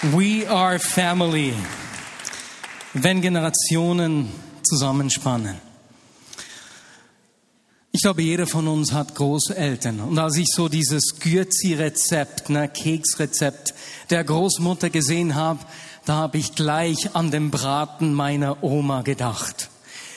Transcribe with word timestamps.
We 0.00 0.48
are 0.48 0.78
family. 0.78 1.52
Wenn 2.94 3.20
Generationen 3.20 4.28
zusammenspannen. 4.62 5.56
Ich 7.90 8.02
glaube, 8.02 8.22
jeder 8.22 8.46
von 8.46 8.68
uns 8.68 8.92
hat 8.92 9.16
Großeltern. 9.16 9.98
Und 9.98 10.16
als 10.20 10.36
ich 10.36 10.46
so 10.54 10.68
dieses 10.68 11.18
Gürzi-Rezept, 11.18 12.48
ne, 12.48 12.68
Keksrezept 12.68 13.74
der 14.10 14.22
Großmutter 14.22 14.88
gesehen 14.88 15.34
habe, 15.34 15.58
da 16.04 16.14
habe 16.14 16.38
ich 16.38 16.54
gleich 16.54 17.16
an 17.16 17.32
den 17.32 17.50
Braten 17.50 18.14
meiner 18.14 18.62
Oma 18.62 19.02
gedacht. 19.02 19.68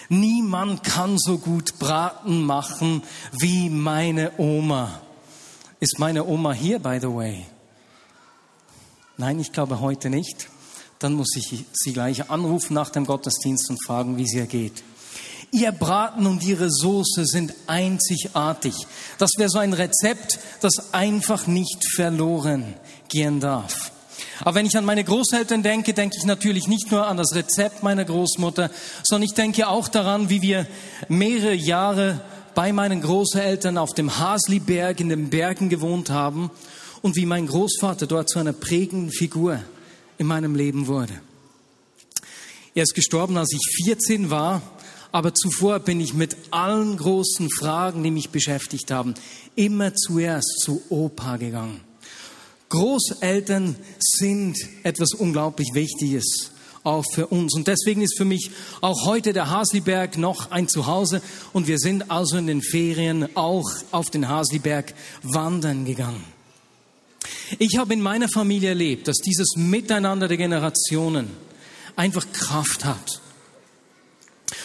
Niemand 0.10 0.84
kann 0.84 1.18
so 1.18 1.40
gut 1.40 1.80
Braten 1.80 2.44
machen 2.44 3.02
wie 3.32 3.72
meine 3.72 4.34
Oma. 4.38 5.02
Ist 5.80 5.98
meine 5.98 6.24
Oma 6.24 6.54
hier, 6.54 6.78
by 6.78 7.00
the 7.02 7.08
way? 7.08 7.48
Nein, 9.22 9.40
ich 9.40 9.52
glaube 9.52 9.82
heute 9.82 10.10
nicht. 10.10 10.50
Dann 10.98 11.14
muss 11.14 11.36
ich 11.36 11.66
sie 11.74 11.94
gleich 11.94 12.32
anrufen 12.32 12.74
nach 12.74 12.90
dem 12.90 13.06
Gottesdienst 13.06 13.70
und 13.70 13.78
fragen, 13.86 14.18
wie 14.18 14.24
es 14.24 14.34
ihr 14.34 14.48
geht. 14.48 14.82
Ihr 15.52 15.72
Braten 15.72 16.26
und 16.26 16.44
Ihre 16.44 16.72
Soße 16.72 17.28
sind 17.28 17.54
einzigartig. 17.68 18.74
Das 19.20 19.30
wäre 19.38 19.50
so 19.50 19.60
ein 19.60 19.74
Rezept, 19.74 20.40
das 20.62 20.92
einfach 20.92 21.46
nicht 21.46 21.86
verloren 21.94 22.74
gehen 23.10 23.40
darf. 23.40 23.92
Aber 24.40 24.56
wenn 24.56 24.66
ich 24.66 24.76
an 24.76 24.86
meine 24.86 25.04
Großeltern 25.04 25.62
denke, 25.62 25.94
denke 25.94 26.18
ich 26.18 26.26
natürlich 26.26 26.68
nicht 26.68 26.90
nur 26.92 27.06
an 27.06 27.18
das 27.18 27.36
Rezept 27.36 27.84
meiner 27.84 28.06
Großmutter, 28.06 28.72
sondern 29.04 29.30
ich 29.30 29.36
denke 29.36 29.68
auch 29.68 29.88
daran, 29.88 30.32
wie 30.32 30.42
wir 30.42 30.66
mehrere 31.10 31.54
Jahre 31.54 32.22
bei 32.56 32.74
meinen 32.74 33.02
Großeltern 33.02 33.78
auf 33.78 33.94
dem 33.94 34.18
Hasliberg 34.18 35.00
in 35.00 35.10
den 35.10 35.30
Bergen 35.30 35.70
gewohnt 35.70 36.10
haben 36.10 36.50
und 37.02 37.16
wie 37.16 37.26
mein 37.26 37.48
Großvater 37.48 38.08
dort 38.08 38.30
zu 38.30 38.40
einer 38.40 38.54
prägenden 38.54 39.12
Figur 39.12 39.62
in 40.18 40.28
meinem 40.28 40.56
Leben 40.56 40.88
wurde. 40.88 41.14
Er 42.74 42.84
ist 42.84 42.96
gestorben, 42.96 43.38
als 43.38 43.52
ich 43.54 43.84
14 43.86 44.30
war, 44.30 44.62
aber 45.12 45.34
zuvor 45.34 45.80
bin 45.80 46.00
ich 46.00 46.14
mit 46.14 46.38
allen 46.52 46.96
großen 46.96 47.50
Fragen, 47.50 48.04
die 48.04 48.12
mich 48.12 48.30
beschäftigt 48.30 48.92
haben, 48.92 49.14
immer 49.56 49.94
zuerst 49.94 50.62
zu 50.64 50.82
Opa 50.90 51.38
gegangen. 51.38 51.82
Großeltern 52.70 53.76
sind 54.00 54.58
etwas 54.84 55.14
unglaublich 55.14 55.74
Wichtiges 55.74 56.52
auch 56.84 57.04
für 57.14 57.28
uns. 57.28 57.54
Und 57.54 57.68
deswegen 57.68 58.02
ist 58.02 58.18
für 58.18 58.26
mich 58.26 58.52
auch 58.80 59.06
heute 59.06 59.34
der 59.34 59.50
Hasliberg 59.50 60.18
noch 60.18 60.52
ein 60.52 60.68
Zuhause. 60.68 61.22
Und 61.54 61.68
wir 61.68 61.78
sind 61.78 62.10
also 62.10 62.38
in 62.38 62.48
den 62.48 62.62
Ferien 62.62 63.36
auch 63.36 63.70
auf 63.92 64.10
den 64.10 64.30
Hasliberg 64.30 64.94
wandern 65.22 65.86
gegangen. 65.86 66.24
Ich 67.60 67.78
habe 67.78 67.94
in 67.94 68.02
meiner 68.02 68.30
Familie 68.30 68.70
erlebt, 68.70 69.08
dass 69.08 69.18
dieses 69.18 69.56
Miteinander 69.56 70.28
der 70.28 70.38
Generationen 70.38 71.30
einfach 71.96 72.26
Kraft 72.32 72.86
hat. 72.86 73.22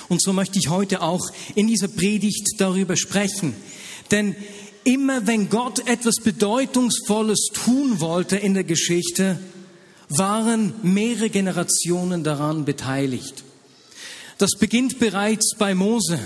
Und 0.08 0.22
so 0.22 0.32
möchte 0.32 0.58
ich 0.58 0.68
heute 0.68 1.02
auch 1.02 1.30
in 1.54 1.66
dieser 1.66 1.88
Predigt 1.88 2.48
darüber 2.58 2.96
sprechen. 2.96 3.54
Denn 4.10 4.36
immer 4.84 5.26
wenn 5.26 5.48
Gott 5.48 5.88
etwas 5.88 6.16
Bedeutungsvolles 6.22 7.48
tun 7.52 8.00
wollte 8.00 8.36
in 8.36 8.54
der 8.54 8.64
Geschichte, 8.64 9.38
waren 10.08 10.74
mehrere 10.82 11.30
Generationen 11.30 12.22
daran 12.22 12.64
beteiligt. 12.64 13.42
Das 14.38 14.52
beginnt 14.58 14.98
bereits 14.98 15.54
bei 15.58 15.74
Mose. 15.74 16.20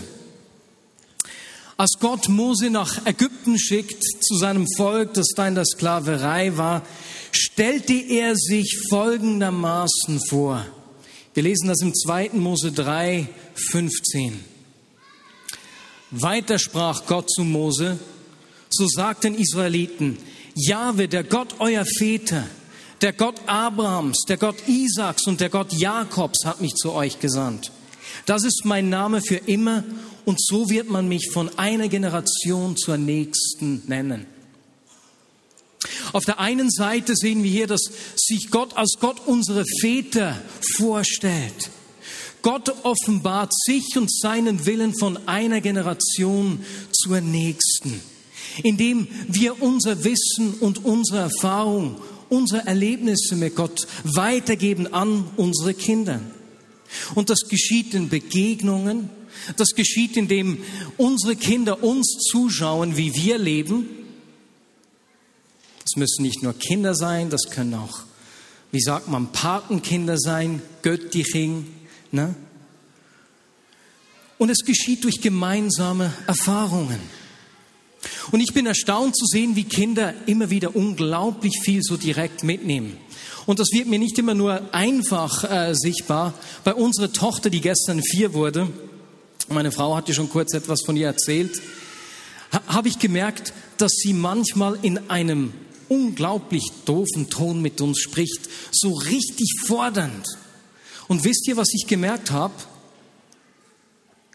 Als 1.80 1.96
Gott 1.98 2.28
Mose 2.28 2.68
nach 2.68 3.06
Ägypten 3.06 3.58
schickt 3.58 4.04
zu 4.22 4.36
seinem 4.36 4.66
Volk, 4.76 5.14
das 5.14 5.28
da 5.34 5.48
in 5.48 5.54
der 5.54 5.64
Sklaverei 5.64 6.58
war, 6.58 6.82
stellte 7.32 7.94
er 7.94 8.36
sich 8.36 8.78
folgendermaßen 8.90 10.20
vor. 10.28 10.66
Wir 11.32 11.42
lesen 11.42 11.68
das 11.68 11.80
im 11.80 11.94
2. 11.94 12.32
Mose 12.34 12.72
3, 12.72 13.26
15. 13.54 14.44
Weiter 16.10 16.58
sprach 16.58 17.06
Gott 17.06 17.30
zu 17.30 17.44
Mose, 17.44 17.98
so 18.68 18.86
sagten 18.86 19.34
Israeliten, 19.34 20.18
Jahwe, 20.54 21.08
der 21.08 21.24
Gott 21.24 21.54
euer 21.60 21.86
Väter, 21.96 22.44
der 23.00 23.14
Gott 23.14 23.40
Abrahams, 23.46 24.26
der 24.28 24.36
Gott 24.36 24.68
Isaaks 24.68 25.26
und 25.26 25.40
der 25.40 25.48
Gott 25.48 25.72
Jakobs 25.72 26.44
hat 26.44 26.60
mich 26.60 26.74
zu 26.74 26.92
euch 26.92 27.20
gesandt. 27.20 27.72
Das 28.26 28.44
ist 28.44 28.66
mein 28.66 28.90
Name 28.90 29.22
für 29.22 29.36
immer 29.36 29.82
und 30.30 30.40
so 30.40 30.70
wird 30.70 30.88
man 30.88 31.08
mich 31.08 31.28
von 31.32 31.58
einer 31.58 31.88
Generation 31.88 32.76
zur 32.76 32.96
nächsten 32.96 33.82
nennen. 33.88 34.26
Auf 36.12 36.24
der 36.24 36.38
einen 36.38 36.70
Seite 36.70 37.16
sehen 37.16 37.42
wir 37.42 37.50
hier, 37.50 37.66
dass 37.66 37.90
sich 38.14 38.48
Gott 38.52 38.76
als 38.76 38.98
Gott 39.00 39.26
unsere 39.26 39.64
Väter 39.80 40.40
vorstellt. 40.76 41.70
Gott 42.42 42.72
offenbart 42.84 43.52
sich 43.66 43.96
und 43.96 44.08
seinen 44.08 44.66
Willen 44.66 44.96
von 44.96 45.18
einer 45.26 45.60
Generation 45.60 46.64
zur 46.92 47.20
nächsten, 47.20 48.00
indem 48.62 49.08
wir 49.26 49.60
unser 49.60 50.04
Wissen 50.04 50.54
und 50.60 50.84
unsere 50.84 51.22
Erfahrung 51.22 52.00
unsere 52.28 52.68
Erlebnisse 52.68 53.34
mit 53.34 53.56
Gott 53.56 53.88
weitergeben 54.04 54.94
an 54.94 55.24
unsere 55.36 55.74
Kinder. 55.74 56.20
Und 57.16 57.30
das 57.30 57.48
geschieht 57.48 57.94
in 57.94 58.08
Begegnungen, 58.08 59.10
das 59.56 59.70
geschieht, 59.74 60.16
indem 60.16 60.62
unsere 60.96 61.36
Kinder 61.36 61.82
uns 61.82 62.18
zuschauen, 62.30 62.96
wie 62.96 63.14
wir 63.14 63.38
leben. 63.38 63.88
Es 65.84 65.96
müssen 65.96 66.22
nicht 66.22 66.42
nur 66.42 66.54
Kinder 66.54 66.94
sein, 66.94 67.30
das 67.30 67.50
können 67.50 67.74
auch, 67.74 68.00
wie 68.70 68.80
sagt 68.80 69.08
man, 69.08 69.32
Patenkinder 69.32 70.18
sein, 70.18 70.62
Göttiching. 70.82 71.66
Ne? 72.12 72.34
Und 74.38 74.50
es 74.50 74.64
geschieht 74.64 75.04
durch 75.04 75.20
gemeinsame 75.20 76.12
Erfahrungen. 76.26 77.00
Und 78.30 78.40
ich 78.40 78.54
bin 78.54 78.66
erstaunt 78.66 79.16
zu 79.16 79.26
sehen, 79.26 79.56
wie 79.56 79.64
Kinder 79.64 80.14
immer 80.26 80.50
wieder 80.50 80.74
unglaublich 80.74 81.60
viel 81.62 81.82
so 81.82 81.96
direkt 81.96 82.44
mitnehmen. 82.44 82.96
Und 83.46 83.58
das 83.58 83.68
wird 83.72 83.88
mir 83.88 83.98
nicht 83.98 84.18
immer 84.18 84.34
nur 84.34 84.72
einfach 84.72 85.44
äh, 85.44 85.74
sichtbar. 85.74 86.34
Bei 86.64 86.74
unserer 86.74 87.12
Tochter, 87.12 87.50
die 87.50 87.60
gestern 87.60 88.02
vier 88.02 88.32
wurde, 88.32 88.68
meine 89.50 89.72
Frau 89.72 89.96
hat 89.96 90.06
dir 90.06 90.14
schon 90.14 90.30
kurz 90.30 90.54
etwas 90.54 90.82
von 90.82 90.96
ihr 90.96 91.08
erzählt, 91.08 91.60
ha, 92.52 92.62
habe 92.68 92.88
ich 92.88 93.00
gemerkt, 93.00 93.52
dass 93.78 93.92
sie 93.92 94.12
manchmal 94.12 94.78
in 94.82 95.10
einem 95.10 95.52
unglaublich 95.88 96.70
doofen 96.84 97.28
Ton 97.30 97.60
mit 97.60 97.80
uns 97.80 97.98
spricht, 97.98 98.48
so 98.70 98.92
richtig 98.94 99.52
fordernd. 99.66 100.24
Und 101.08 101.24
wisst 101.24 101.48
ihr, 101.48 101.56
was 101.56 101.74
ich 101.74 101.88
gemerkt 101.88 102.30
habe? 102.30 102.54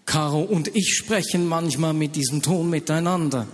Caro 0.06 0.42
und 0.42 0.76
ich 0.76 0.94
sprechen 0.96 1.48
manchmal 1.48 1.94
mit 1.94 2.18
diesem 2.18 2.42
Ton 2.42 2.70
miteinander. 2.70 3.48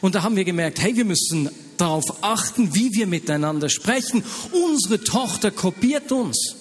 Und 0.00 0.14
da 0.14 0.22
haben 0.22 0.36
wir 0.36 0.46
gemerkt, 0.46 0.80
hey, 0.80 0.96
wir 0.96 1.04
müssen 1.04 1.50
darauf 1.76 2.24
achten, 2.24 2.74
wie 2.74 2.94
wir 2.94 3.06
miteinander 3.06 3.68
sprechen. 3.68 4.24
Unsere 4.50 5.04
Tochter 5.04 5.50
kopiert 5.50 6.10
uns. 6.10 6.56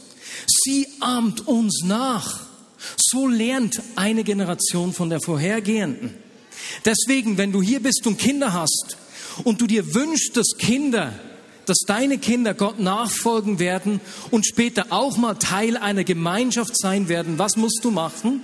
Sie 0.45 0.87
ahmt 0.99 1.47
uns 1.47 1.83
nach. 1.85 2.48
So 2.97 3.27
lernt 3.27 3.81
eine 3.95 4.23
Generation 4.23 4.93
von 4.93 5.09
der 5.09 5.19
vorhergehenden. 5.21 6.15
Deswegen, 6.85 7.37
wenn 7.37 7.51
du 7.51 7.61
hier 7.61 7.81
bist 7.81 8.05
und 8.07 8.17
Kinder 8.17 8.53
hast 8.53 8.97
und 9.43 9.61
du 9.61 9.67
dir 9.67 9.93
wünschst, 9.93 10.35
dass 10.35 10.57
Kinder, 10.57 11.13
dass 11.65 11.79
deine 11.85 12.17
Kinder 12.17 12.53
Gott 12.53 12.79
nachfolgen 12.79 13.59
werden 13.59 14.01
und 14.31 14.45
später 14.45 14.87
auch 14.89 15.17
mal 15.17 15.35
Teil 15.35 15.77
einer 15.77 16.03
Gemeinschaft 16.03 16.77
sein 16.77 17.07
werden, 17.09 17.37
was 17.37 17.55
musst 17.55 17.79
du 17.83 17.91
machen? 17.91 18.41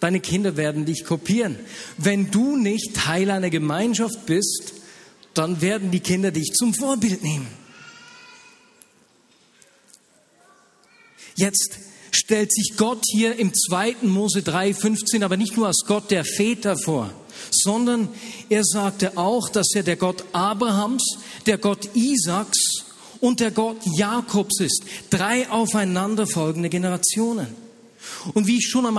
Deine 0.00 0.20
Kinder 0.20 0.56
werden 0.56 0.86
dich 0.86 1.04
kopieren. 1.04 1.58
Wenn 1.98 2.30
du 2.30 2.56
nicht 2.56 2.94
Teil 2.94 3.30
einer 3.30 3.50
Gemeinschaft 3.50 4.24
bist, 4.26 4.72
dann 5.34 5.60
werden 5.60 5.90
die 5.90 6.00
Kinder 6.00 6.30
dich 6.30 6.52
zum 6.54 6.72
Vorbild 6.72 7.22
nehmen. 7.22 7.46
Jetzt 11.36 11.78
stellt 12.20 12.52
sich 12.52 12.76
Gott 12.76 13.02
hier 13.10 13.38
im 13.38 13.52
2. 13.54 13.96
Mose 14.02 14.40
3,15 14.40 15.24
aber 15.24 15.36
nicht 15.36 15.56
nur 15.56 15.66
als 15.66 15.84
Gott 15.86 16.10
der 16.10 16.24
Väter 16.24 16.76
vor, 16.76 17.10
sondern 17.50 18.08
er 18.48 18.62
sagte 18.64 19.16
auch, 19.16 19.48
dass 19.48 19.68
er 19.74 19.82
der 19.82 19.96
Gott 19.96 20.24
Abrahams, 20.32 21.16
der 21.46 21.56
Gott 21.58 21.88
Isaaks 21.94 22.84
und 23.20 23.40
der 23.40 23.50
Gott 23.50 23.78
Jakobs 23.96 24.60
ist. 24.60 24.82
Drei 25.08 25.48
aufeinanderfolgende 25.50 26.68
Generationen. 26.68 27.48
Und 28.34 28.46
wie 28.46 28.58
ich 28.58 28.68
schon 28.68 28.86
am, 28.86 28.98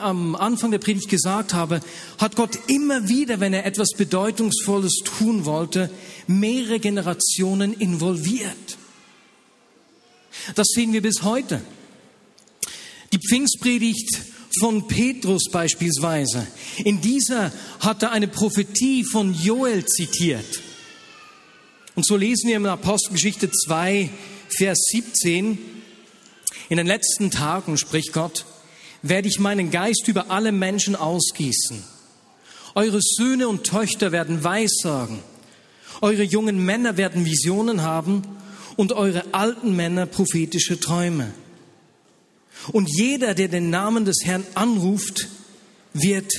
am 0.00 0.34
Anfang 0.34 0.70
der 0.70 0.78
Predigt 0.78 1.08
gesagt 1.08 1.54
habe, 1.54 1.80
hat 2.18 2.36
Gott 2.36 2.58
immer 2.68 3.08
wieder, 3.08 3.38
wenn 3.38 3.52
er 3.52 3.66
etwas 3.66 3.90
Bedeutungsvolles 3.96 5.02
tun 5.04 5.44
wollte, 5.44 5.90
mehrere 6.26 6.80
Generationen 6.80 7.74
involviert. 7.74 8.78
Das 10.54 10.68
sehen 10.68 10.92
wir 10.92 11.02
bis 11.02 11.22
heute. 11.22 11.60
Die 13.16 13.28
Pfingstpredigt 13.28 14.10
von 14.60 14.88
Petrus 14.88 15.44
beispielsweise. 15.50 16.46
In 16.84 17.00
dieser 17.00 17.50
hat 17.80 18.02
er 18.02 18.12
eine 18.12 18.28
Prophetie 18.28 19.04
von 19.04 19.32
Joel 19.32 19.86
zitiert. 19.86 20.60
Und 21.94 22.04
so 22.04 22.14
lesen 22.14 22.48
wir 22.48 22.58
in 22.58 22.66
Apostelgeschichte 22.66 23.50
2, 23.50 24.10
Vers 24.50 24.78
17, 24.90 25.56
in 26.68 26.76
den 26.76 26.86
letzten 26.86 27.30
Tagen, 27.30 27.78
spricht 27.78 28.12
Gott, 28.12 28.44
werde 29.00 29.28
ich 29.28 29.38
meinen 29.38 29.70
Geist 29.70 30.08
über 30.08 30.30
alle 30.30 30.52
Menschen 30.52 30.94
ausgießen. 30.94 31.82
Eure 32.74 33.00
Söhne 33.00 33.48
und 33.48 33.64
Töchter 33.64 34.12
werden 34.12 34.44
Weissagen. 34.44 35.20
Eure 36.02 36.22
jungen 36.22 36.66
Männer 36.66 36.98
werden 36.98 37.24
Visionen 37.24 37.80
haben 37.80 38.24
und 38.76 38.92
eure 38.92 39.24
alten 39.32 39.74
Männer 39.74 40.04
prophetische 40.04 40.78
Träume. 40.78 41.32
Und 42.72 42.88
jeder, 42.88 43.34
der 43.34 43.48
den 43.48 43.70
Namen 43.70 44.04
des 44.04 44.18
Herrn 44.24 44.44
anruft, 44.54 45.28
wird 45.92 46.32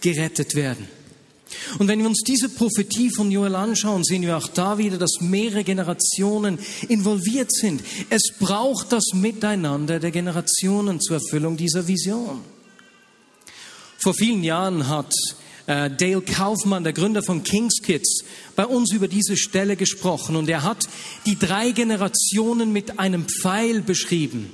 gerettet 0.00 0.54
werden. 0.54 0.88
Und 1.78 1.88
wenn 1.88 2.00
wir 2.00 2.06
uns 2.06 2.22
diese 2.26 2.48
Prophetie 2.48 3.10
von 3.10 3.30
Joel 3.30 3.54
anschauen, 3.54 4.04
sehen 4.04 4.22
wir 4.22 4.36
auch 4.36 4.48
da 4.48 4.78
wieder, 4.78 4.98
dass 4.98 5.20
mehrere 5.20 5.64
Generationen 5.64 6.58
involviert 6.88 7.52
sind. 7.52 7.82
Es 8.10 8.32
braucht 8.38 8.92
das 8.92 9.04
Miteinander 9.14 10.00
der 10.00 10.10
Generationen 10.10 11.00
zur 11.00 11.16
Erfüllung 11.18 11.56
dieser 11.56 11.86
Vision. 11.86 12.40
Vor 13.98 14.14
vielen 14.14 14.42
Jahren 14.42 14.88
hat 14.88 15.14
äh, 15.66 15.90
Dale 15.90 16.20
Kaufmann, 16.20 16.84
der 16.84 16.92
Gründer 16.92 17.22
von 17.22 17.42
Kings 17.42 17.80
Kids, 17.82 18.24
bei 18.54 18.66
uns 18.66 18.92
über 18.92 19.08
diese 19.08 19.36
Stelle 19.36 19.76
gesprochen 19.76 20.36
und 20.36 20.48
er 20.48 20.62
hat 20.62 20.88
die 21.26 21.38
drei 21.38 21.70
Generationen 21.72 22.72
mit 22.72 22.98
einem 22.98 23.26
Pfeil 23.28 23.82
beschrieben. 23.82 24.50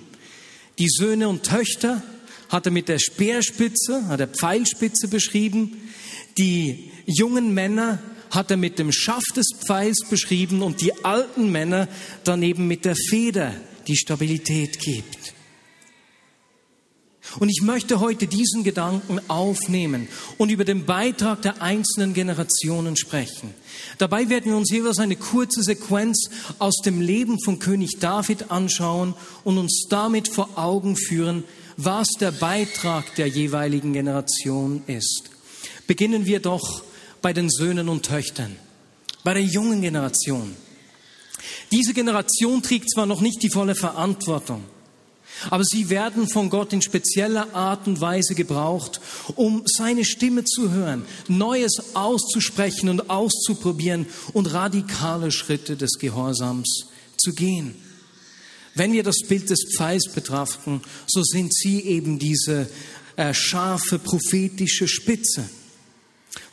Die 0.78 0.88
Söhne 0.88 1.28
und 1.28 1.42
Töchter 1.42 2.02
hat 2.48 2.66
er 2.66 2.72
mit 2.72 2.88
der 2.88 2.98
Speerspitze, 2.98 4.06
hat 4.08 4.20
er 4.20 4.28
Pfeilspitze 4.28 5.08
beschrieben. 5.08 5.90
Die 6.38 6.90
jungen 7.06 7.54
Männer 7.54 7.98
hat 8.30 8.50
er 8.50 8.56
mit 8.56 8.78
dem 8.78 8.92
Schaft 8.92 9.36
des 9.36 9.48
Pfeils 9.66 10.06
beschrieben 10.08 10.62
und 10.62 10.80
die 10.80 11.04
alten 11.04 11.50
Männer 11.52 11.88
daneben 12.24 12.66
mit 12.66 12.84
der 12.84 12.96
Feder, 12.96 13.54
die 13.86 13.96
Stabilität 13.96 14.78
gibt. 14.78 15.31
Und 17.38 17.48
ich 17.48 17.62
möchte 17.62 18.00
heute 18.00 18.26
diesen 18.26 18.64
Gedanken 18.64 19.20
aufnehmen 19.28 20.08
und 20.38 20.50
über 20.50 20.64
den 20.64 20.84
Beitrag 20.84 21.40
der 21.42 21.62
einzelnen 21.62 22.14
Generationen 22.14 22.96
sprechen. 22.96 23.54
Dabei 23.98 24.28
werden 24.28 24.50
wir 24.50 24.56
uns 24.56 24.70
jeweils 24.70 24.98
eine 24.98 25.16
kurze 25.16 25.62
Sequenz 25.62 26.28
aus 26.58 26.78
dem 26.84 27.00
Leben 27.00 27.38
von 27.40 27.60
König 27.60 28.00
David 28.00 28.50
anschauen 28.50 29.14
und 29.44 29.56
uns 29.56 29.86
damit 29.88 30.28
vor 30.28 30.58
Augen 30.58 30.96
führen, 30.96 31.44
was 31.76 32.08
der 32.20 32.32
Beitrag 32.32 33.14
der 33.14 33.28
jeweiligen 33.28 33.92
Generation 33.92 34.82
ist. 34.88 35.30
Beginnen 35.86 36.26
wir 36.26 36.40
doch 36.40 36.82
bei 37.22 37.32
den 37.32 37.48
Söhnen 37.50 37.88
und 37.88 38.04
Töchtern, 38.04 38.56
bei 39.22 39.34
der 39.34 39.44
jungen 39.44 39.80
Generation. 39.80 40.56
Diese 41.70 41.94
Generation 41.94 42.62
trägt 42.62 42.90
zwar 42.90 43.06
noch 43.06 43.20
nicht 43.20 43.42
die 43.42 43.50
volle 43.50 43.74
Verantwortung, 43.74 44.64
aber 45.50 45.64
sie 45.64 45.90
werden 45.90 46.28
von 46.28 46.50
Gott 46.50 46.72
in 46.72 46.82
spezieller 46.82 47.54
Art 47.54 47.86
und 47.86 48.00
Weise 48.00 48.34
gebraucht, 48.34 49.00
um 49.36 49.62
seine 49.66 50.04
Stimme 50.04 50.44
zu 50.44 50.70
hören, 50.70 51.04
Neues 51.28 51.94
auszusprechen 51.94 52.88
und 52.88 53.10
auszuprobieren 53.10 54.06
und 54.32 54.52
radikale 54.52 55.30
Schritte 55.30 55.76
des 55.76 55.98
Gehorsams 55.98 56.86
zu 57.16 57.32
gehen. 57.32 57.74
Wenn 58.74 58.92
wir 58.92 59.02
das 59.02 59.18
Bild 59.28 59.50
des 59.50 59.64
Pfeils 59.76 60.10
betrachten, 60.12 60.80
so 61.06 61.22
sind 61.22 61.54
sie 61.54 61.80
eben 61.82 62.18
diese 62.18 62.68
äh, 63.16 63.34
scharfe 63.34 63.98
prophetische 63.98 64.88
Spitze. 64.88 65.48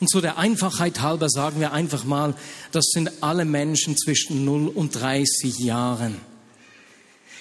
Und 0.00 0.10
so 0.10 0.20
der 0.20 0.36
Einfachheit 0.36 1.00
halber 1.00 1.30
sagen 1.30 1.60
wir 1.60 1.72
einfach 1.72 2.04
mal, 2.04 2.34
das 2.72 2.86
sind 2.92 3.22
alle 3.22 3.46
Menschen 3.46 3.96
zwischen 3.96 4.44
0 4.44 4.68
und 4.68 4.92
30 4.92 5.58
Jahren. 5.58 6.16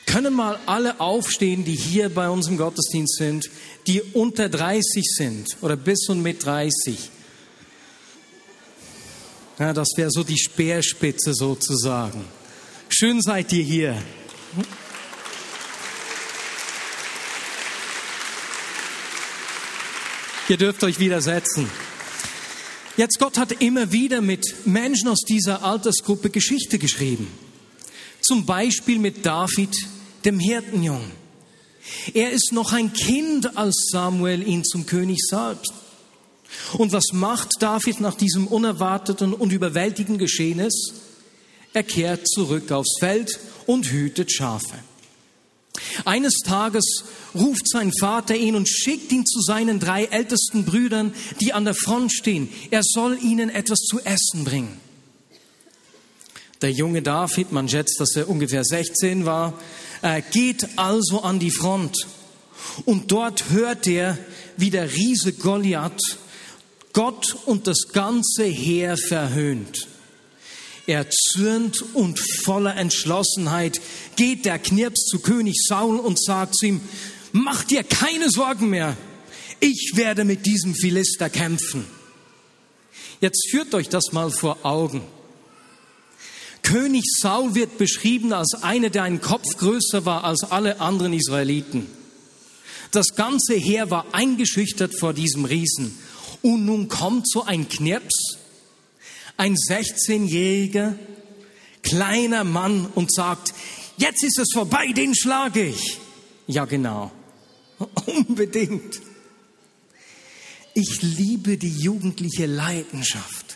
Können 0.09 0.33
mal 0.33 0.59
alle 0.65 0.99
aufstehen, 0.99 1.63
die 1.65 1.75
hier 1.75 2.09
bei 2.09 2.29
uns 2.29 2.47
im 2.47 2.57
Gottesdienst 2.57 3.15
sind, 3.17 3.47
die 3.85 4.01
unter 4.01 4.49
30 4.49 5.05
sind 5.05 5.55
oder 5.61 5.75
bis 5.75 6.09
und 6.09 6.23
mit 6.23 6.43
30. 6.43 7.11
Ja, 9.59 9.71
das 9.71 9.89
wäre 9.97 10.09
so 10.09 10.23
die 10.23 10.39
Speerspitze 10.39 11.35
sozusagen. 11.35 12.25
Schön 12.89 13.21
seid 13.21 13.53
ihr 13.53 13.63
hier. 13.63 14.01
Ihr 20.47 20.57
dürft 20.57 20.83
euch 20.83 20.97
widersetzen. 20.97 21.69
Jetzt, 22.97 23.19
Gott 23.19 23.37
hat 23.37 23.61
immer 23.61 23.91
wieder 23.91 24.21
mit 24.21 24.65
Menschen 24.65 25.07
aus 25.07 25.19
dieser 25.19 25.63
Altersgruppe 25.63 26.31
Geschichte 26.31 26.79
geschrieben. 26.79 27.27
Zum 28.21 28.47
Beispiel 28.47 28.97
mit 28.97 29.23
David, 29.23 29.75
dem 30.25 30.39
Hirtenjungen. 30.39 31.11
Er 32.13 32.31
ist 32.31 32.51
noch 32.51 32.73
ein 32.73 32.93
Kind, 32.93 33.57
als 33.57 33.89
Samuel 33.91 34.47
ihn 34.47 34.63
zum 34.63 34.85
König 34.85 35.19
salbt. 35.27 35.67
Und 36.73 36.91
was 36.91 37.13
macht 37.13 37.53
David 37.59 38.01
nach 38.01 38.15
diesem 38.15 38.47
unerwarteten 38.47 39.33
und 39.33 39.51
überwältigenden 39.51 40.19
Geschehnis? 40.19 40.93
Er 41.73 41.83
kehrt 41.83 42.27
zurück 42.27 42.71
aufs 42.71 42.97
Feld 42.99 43.39
und 43.67 43.91
hütet 43.91 44.31
Schafe. 44.31 44.75
Eines 46.05 46.33
Tages 46.43 47.03
ruft 47.35 47.69
sein 47.69 47.91
Vater 47.99 48.35
ihn 48.35 48.55
und 48.55 48.67
schickt 48.67 49.11
ihn 49.11 49.25
zu 49.25 49.39
seinen 49.41 49.79
drei 49.79 50.05
ältesten 50.05 50.65
Brüdern, 50.65 51.13
die 51.39 51.53
an 51.53 51.65
der 51.65 51.75
Front 51.75 52.11
stehen. 52.11 52.49
Er 52.71 52.81
soll 52.83 53.19
ihnen 53.21 53.49
etwas 53.49 53.79
zu 53.79 53.99
essen 53.99 54.43
bringen. 54.43 54.88
Der 56.61 56.71
junge 56.71 57.01
David, 57.01 57.51
man 57.51 57.69
schätzt, 57.69 57.99
dass 57.99 58.15
er 58.15 58.27
ungefähr 58.27 58.65
16 58.65 59.25
war, 59.25 59.53
äh, 60.01 60.21
geht 60.31 60.67
also 60.75 61.21
an 61.21 61.39
die 61.39 61.51
Front. 61.51 61.95
Und 62.85 63.11
dort 63.11 63.49
hört 63.49 63.87
er, 63.87 64.17
wie 64.57 64.69
der 64.69 64.93
Riese 64.93 65.33
Goliath 65.33 66.01
Gott 66.91 67.37
und 67.45 67.67
das 67.67 67.89
ganze 67.93 68.43
Heer 68.43 68.97
verhöhnt. 68.97 69.87
Er 70.85 71.09
zürnt 71.09 71.83
und 71.93 72.19
voller 72.19 72.75
Entschlossenheit 72.75 73.79
geht 74.15 74.45
der 74.45 74.59
Knirps 74.59 75.05
zu 75.05 75.19
König 75.19 75.55
Saul 75.65 75.97
und 75.97 76.21
sagt 76.21 76.61
ihm, 76.63 76.81
mach 77.31 77.63
dir 77.63 77.83
keine 77.83 78.29
Sorgen 78.29 78.69
mehr, 78.69 78.97
ich 79.59 79.91
werde 79.95 80.25
mit 80.25 80.45
diesem 80.45 80.73
Philister 80.73 81.29
kämpfen. 81.29 81.85
Jetzt 83.21 83.49
führt 83.51 83.73
euch 83.75 83.87
das 83.87 84.11
mal 84.13 84.31
vor 84.31 84.57
Augen. 84.63 85.01
König 86.63 87.03
Saul 87.19 87.55
wird 87.55 87.77
beschrieben 87.77 88.33
als 88.33 88.53
einer, 88.61 88.89
der 88.89 89.03
einen 89.03 89.21
Kopf 89.21 89.57
größer 89.57 90.05
war 90.05 90.23
als 90.23 90.43
alle 90.43 90.79
anderen 90.81 91.13
Israeliten. 91.13 91.87
Das 92.91 93.15
ganze 93.15 93.55
Heer 93.55 93.91
war 93.91 94.05
eingeschüchtert 94.13 94.97
vor 94.97 95.13
diesem 95.13 95.45
Riesen. 95.45 95.97
Und 96.41 96.65
nun 96.65 96.87
kommt 96.87 97.29
so 97.29 97.43
ein 97.43 97.67
Knirps, 97.69 98.37
ein 99.37 99.55
16-jähriger 99.55 100.95
kleiner 101.81 102.43
Mann 102.43 102.87
und 102.95 103.13
sagt, 103.13 103.53
jetzt 103.97 104.23
ist 104.23 104.39
es 104.39 104.49
vorbei, 104.53 104.91
den 104.91 105.15
schlage 105.15 105.65
ich. 105.65 105.97
Ja, 106.47 106.65
genau. 106.65 107.11
Unbedingt. 108.05 109.01
Ich 110.73 111.01
liebe 111.01 111.57
die 111.57 111.77
jugendliche 111.77 112.45
Leidenschaft, 112.45 113.48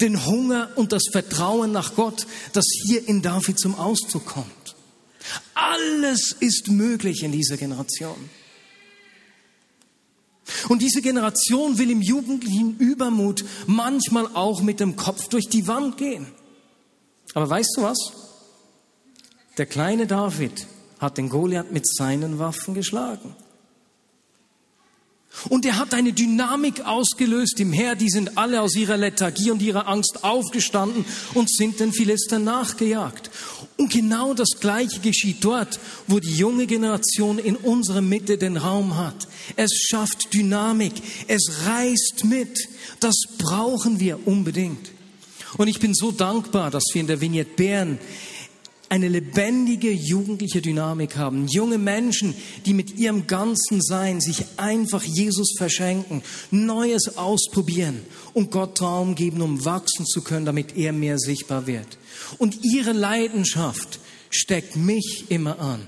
den 0.00 0.26
Hunger 0.26 0.70
und 0.76 0.92
das 0.92 1.04
Vertrauen 1.10 1.72
nach 1.72 1.94
Gott, 1.94 2.26
das 2.52 2.64
hier 2.86 3.06
in 3.08 3.22
David 3.22 3.58
zum 3.58 3.74
Ausdruck 3.74 4.26
kommt. 4.26 4.46
Alles 5.54 6.34
ist 6.40 6.68
möglich 6.68 7.22
in 7.22 7.32
dieser 7.32 7.56
Generation. 7.56 8.30
Und 10.68 10.82
diese 10.82 11.02
Generation 11.02 11.78
will 11.78 11.90
im 11.90 12.02
jugendlichen 12.02 12.76
Übermut 12.78 13.44
manchmal 13.66 14.26
auch 14.34 14.62
mit 14.62 14.80
dem 14.80 14.96
Kopf 14.96 15.28
durch 15.28 15.48
die 15.48 15.66
Wand 15.66 15.96
gehen. 15.96 16.26
Aber 17.34 17.48
weißt 17.48 17.76
du 17.76 17.82
was? 17.82 18.12
Der 19.58 19.66
kleine 19.66 20.06
David 20.06 20.66
hat 20.98 21.18
den 21.18 21.28
Goliath 21.28 21.72
mit 21.72 21.86
seinen 21.86 22.38
Waffen 22.38 22.74
geschlagen. 22.74 23.34
Und 25.48 25.64
er 25.64 25.78
hat 25.78 25.94
eine 25.94 26.12
Dynamik 26.12 26.84
ausgelöst 26.84 27.58
im 27.58 27.72
Heer. 27.72 27.96
Die 27.96 28.10
sind 28.10 28.38
alle 28.38 28.60
aus 28.60 28.76
ihrer 28.76 28.96
Lethargie 28.96 29.50
und 29.50 29.62
ihrer 29.62 29.88
Angst 29.88 30.22
aufgestanden 30.22 31.04
und 31.34 31.50
sind 31.50 31.80
den 31.80 31.92
Philistern 31.92 32.44
nachgejagt. 32.44 33.30
Und 33.76 33.90
genau 33.90 34.34
das 34.34 34.60
Gleiche 34.60 35.00
geschieht 35.00 35.38
dort, 35.40 35.80
wo 36.06 36.20
die 36.20 36.36
junge 36.36 36.66
Generation 36.66 37.38
in 37.38 37.56
unserer 37.56 38.02
Mitte 38.02 38.38
den 38.38 38.56
Raum 38.56 38.96
hat. 38.96 39.26
Es 39.56 39.72
schafft 39.88 40.32
Dynamik. 40.32 40.92
Es 41.26 41.66
reißt 41.66 42.24
mit. 42.24 42.68
Das 43.00 43.16
brauchen 43.38 43.98
wir 43.98 44.26
unbedingt. 44.26 44.90
Und 45.56 45.68
ich 45.68 45.80
bin 45.80 45.94
so 45.94 46.12
dankbar, 46.12 46.70
dass 46.70 46.84
wir 46.92 47.00
in 47.00 47.06
der 47.06 47.20
Vignette 47.20 47.54
Bern 47.56 47.98
eine 48.92 49.08
lebendige 49.08 49.90
jugendliche 49.90 50.60
Dynamik 50.60 51.16
haben. 51.16 51.48
Junge 51.48 51.78
Menschen, 51.78 52.34
die 52.66 52.74
mit 52.74 52.98
ihrem 52.98 53.26
ganzen 53.26 53.80
Sein 53.80 54.20
sich 54.20 54.44
einfach 54.58 55.02
Jesus 55.02 55.54
verschenken, 55.56 56.22
Neues 56.50 57.16
ausprobieren 57.16 58.02
und 58.34 58.50
Gott 58.50 58.76
Traum 58.76 59.14
geben, 59.14 59.40
um 59.40 59.64
wachsen 59.64 60.04
zu 60.04 60.20
können, 60.20 60.44
damit 60.44 60.76
er 60.76 60.92
mehr 60.92 61.18
sichtbar 61.18 61.66
wird. 61.66 61.86
Und 62.36 62.58
ihre 62.64 62.92
Leidenschaft 62.92 63.98
steckt 64.28 64.76
mich 64.76 65.24
immer 65.30 65.58
an. 65.58 65.86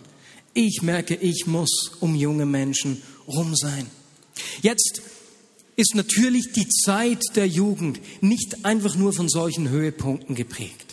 Ich 0.55 0.81
merke, 0.81 1.15
ich 1.15 1.47
muss 1.47 1.91
um 2.01 2.15
junge 2.15 2.47
Menschen 2.47 3.03
rum 3.29 3.55
sein. 3.55 3.87
Jetzt 4.63 5.03
ist 5.77 5.95
natürlich 5.95 6.53
die 6.55 6.69
Zeit 6.69 7.21
der 7.35 7.49
Jugend 7.49 8.01
nicht 8.23 8.65
einfach 8.65 8.97
nur 8.97 9.13
von 9.13 9.29
solchen 9.29 9.69
Höhepunkten 9.69 10.35
geprägt. 10.35 10.84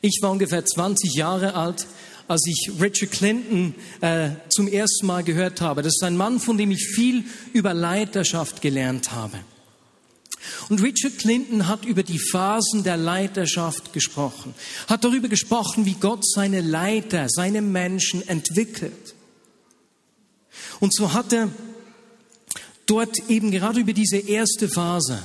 Ich 0.00 0.18
war 0.22 0.30
ungefähr 0.30 0.64
20 0.64 1.14
Jahre 1.14 1.54
alt, 1.54 1.86
als 2.28 2.46
ich 2.46 2.72
Richard 2.80 3.12
Clinton 3.12 3.74
äh, 4.00 4.30
zum 4.48 4.68
ersten 4.68 5.06
Mal 5.06 5.22
gehört 5.22 5.60
habe. 5.60 5.82
Das 5.82 5.94
ist 5.94 6.02
ein 6.02 6.16
Mann, 6.16 6.40
von 6.40 6.58
dem 6.58 6.70
ich 6.70 6.86
viel 6.86 7.24
über 7.52 7.72
Leiterschaft 7.72 8.62
gelernt 8.62 9.12
habe. 9.12 9.38
Und 10.68 10.82
Richard 10.82 11.18
Clinton 11.18 11.66
hat 11.66 11.84
über 11.84 12.02
die 12.02 12.18
Phasen 12.18 12.84
der 12.84 12.96
Leiterschaft 12.96 13.92
gesprochen, 13.92 14.54
hat 14.88 15.04
darüber 15.04 15.28
gesprochen, 15.28 15.86
wie 15.86 15.94
Gott 15.94 16.24
seine 16.24 16.60
Leiter, 16.60 17.28
seine 17.28 17.62
Menschen 17.62 18.26
entwickelt. 18.28 19.14
Und 20.80 20.94
so 20.94 21.12
hat 21.12 21.32
er 21.32 21.48
dort 22.86 23.16
eben 23.28 23.50
gerade 23.50 23.80
über 23.80 23.92
diese 23.92 24.18
erste 24.18 24.68
Phase, 24.68 25.22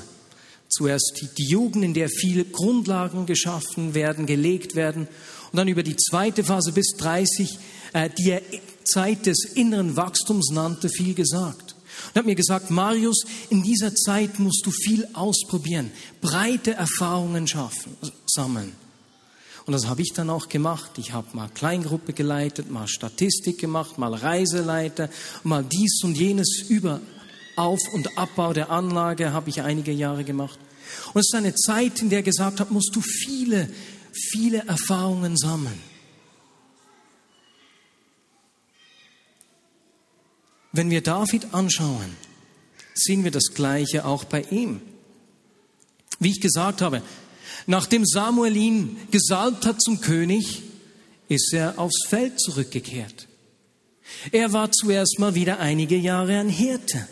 zuerst 0.72 1.22
die 1.38 1.46
Jugend, 1.46 1.84
in 1.84 1.94
der 1.94 2.10
viele 2.10 2.46
Grundlagen 2.46 3.26
geschaffen 3.26 3.94
werden, 3.94 4.26
gelegt 4.26 4.76
werden, 4.76 5.08
und 5.52 5.58
dann 5.58 5.68
über 5.68 5.84
die 5.84 5.98
zweite 5.98 6.44
Phase 6.44 6.72
bis 6.72 6.96
30, 6.98 7.60
äh, 7.94 8.10
die 8.10 8.32
er 8.32 8.42
Zeit 8.86 9.26
des 9.26 9.44
inneren 9.44 9.98
Wachstums 9.98 10.50
nannte, 10.52 10.90
viel 10.90 11.14
gesagt. 11.14 11.76
Und 12.08 12.16
hat 12.16 12.26
mir 12.26 12.36
gesagt, 12.36 12.72
Marius, 12.72 13.26
in 13.50 13.62
dieser 13.62 13.94
Zeit 13.94 14.40
musst 14.40 14.66
du 14.66 14.72
viel 14.72 15.08
ausprobieren, 15.14 15.92
breite 16.22 16.74
Erfahrungen 16.74 17.48
schaffen, 17.48 17.98
sammeln. 18.26 18.74
Und 19.66 19.74
das 19.74 19.88
habe 19.88 20.02
ich 20.02 20.14
dann 20.14 20.30
auch 20.30 20.50
gemacht. 20.50 20.92
Ich 20.98 21.14
habe 21.14 21.28
mal 21.34 21.50
Kleingruppe 21.50 22.14
geleitet, 22.14 22.72
mal 22.72 22.88
Statistik 22.88 23.60
gemacht, 23.60 23.98
mal 23.98 24.14
Reiseleiter, 24.14 25.10
mal 25.44 25.64
dies 25.64 26.02
und 26.04 26.18
jenes 26.18 26.64
über 26.68 27.00
auf- 27.56 27.94
und 27.94 28.18
Abbau 28.18 28.54
der 28.54 28.70
Anlage 28.70 29.34
habe 29.34 29.50
ich 29.50 29.62
einige 29.62 29.92
Jahre 29.92 30.24
gemacht. 30.24 30.60
Und 31.14 31.22
es 31.22 31.28
ist 31.30 31.36
eine 31.36 31.56
Zeit, 31.56 32.02
in 32.02 32.10
der 32.10 32.24
gesagt 32.24 32.60
habe, 32.60 32.74
musst 32.74 32.96
du 32.96 33.02
viele, 33.02 33.70
viele 34.12 34.66
Erfahrungen 34.68 35.38
sammeln. 35.38 35.80
Wenn 40.74 40.90
wir 40.90 41.02
David 41.02 41.54
anschauen, 41.54 42.16
sehen 42.94 43.24
wir 43.24 43.32
das 43.32 43.54
Gleiche 43.54 44.06
auch 44.06 44.24
bei 44.24 44.44
ihm. 44.52 44.82
Wie 46.20 46.32
ich 46.32 46.40
gesagt 46.40 46.82
habe, 46.82 47.02
nachdem 47.68 48.06
Samuel 48.06 48.56
ihn 48.56 48.98
gesalbt 49.12 49.66
hat 49.66 49.82
zum 49.82 50.02
König, 50.02 50.64
ist 51.28 51.54
er 51.54 51.80
aufs 51.80 52.06
Feld 52.08 52.40
zurückgekehrt. 52.40 53.28
Er 54.32 54.54
war 54.54 54.72
zuerst 54.72 55.20
mal 55.20 55.36
wieder 55.36 55.60
einige 55.60 55.96
Jahre 55.96 56.38
ein 56.38 56.50
Hirte. 56.50 57.08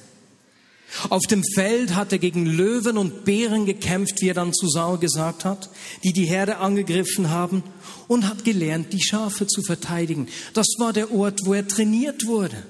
Auf 1.09 1.23
dem 1.27 1.43
Feld 1.53 1.95
hat 1.95 2.11
er 2.11 2.17
gegen 2.17 2.45
Löwen 2.45 2.97
und 2.97 3.23
Bären 3.23 3.65
gekämpft, 3.65 4.21
wie 4.21 4.29
er 4.29 4.33
dann 4.33 4.53
zu 4.53 4.67
Saul 4.67 4.97
gesagt 4.97 5.45
hat, 5.45 5.69
die 6.03 6.13
die 6.13 6.25
Herde 6.25 6.57
angegriffen 6.57 7.29
haben 7.29 7.63
und 8.07 8.27
hat 8.27 8.43
gelernt, 8.43 8.91
die 8.91 9.01
Schafe 9.01 9.45
zu 9.45 9.61
verteidigen. 9.61 10.27
Das 10.53 10.67
war 10.79 10.91
der 10.91 11.11
Ort, 11.11 11.41
wo 11.45 11.53
er 11.53 11.67
trainiert 11.67 12.25
wurde. 12.25 12.63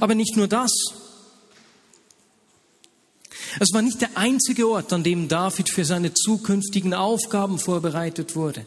Aber 0.00 0.14
nicht 0.14 0.36
nur 0.36 0.48
das. 0.48 0.72
Es 3.60 3.72
war 3.72 3.82
nicht 3.82 4.00
der 4.00 4.16
einzige 4.16 4.68
Ort, 4.68 4.92
an 4.92 5.04
dem 5.04 5.28
David 5.28 5.68
für 5.68 5.84
seine 5.84 6.14
zukünftigen 6.14 6.94
Aufgaben 6.94 7.58
vorbereitet 7.58 8.34
wurde. 8.34 8.64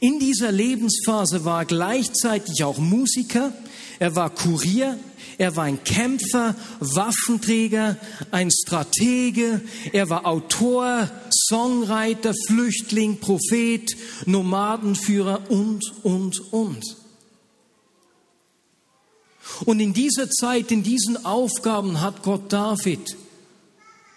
In 0.00 0.18
dieser 0.18 0.50
Lebensphase 0.50 1.44
war 1.44 1.60
er 1.60 1.66
gleichzeitig 1.66 2.64
auch 2.64 2.78
Musiker, 2.78 3.52
er 3.98 4.16
war 4.16 4.30
Kurier, 4.30 4.98
er 5.36 5.56
war 5.56 5.64
ein 5.64 5.84
Kämpfer, 5.84 6.54
Waffenträger, 6.80 7.96
ein 8.30 8.50
Stratege, 8.50 9.60
er 9.92 10.08
war 10.08 10.26
Autor, 10.26 11.10
Songwriter, 11.48 12.32
Flüchtling, 12.46 13.20
Prophet, 13.20 13.94
Nomadenführer 14.24 15.50
und, 15.50 15.82
und, 16.02 16.50
und. 16.50 16.96
Und 19.66 19.80
in 19.80 19.92
dieser 19.92 20.30
Zeit, 20.30 20.72
in 20.72 20.82
diesen 20.82 21.26
Aufgaben 21.26 22.00
hat 22.00 22.22
Gott 22.22 22.50
David 22.50 23.16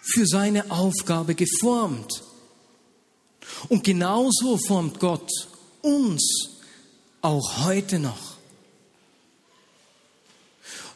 für 0.00 0.26
seine 0.26 0.70
Aufgabe 0.70 1.34
geformt. 1.34 2.22
Und 3.68 3.84
genauso 3.84 4.58
formt 4.66 4.98
Gott 4.98 5.30
uns 5.84 6.50
auch 7.20 7.64
heute 7.64 7.98
noch. 7.98 8.34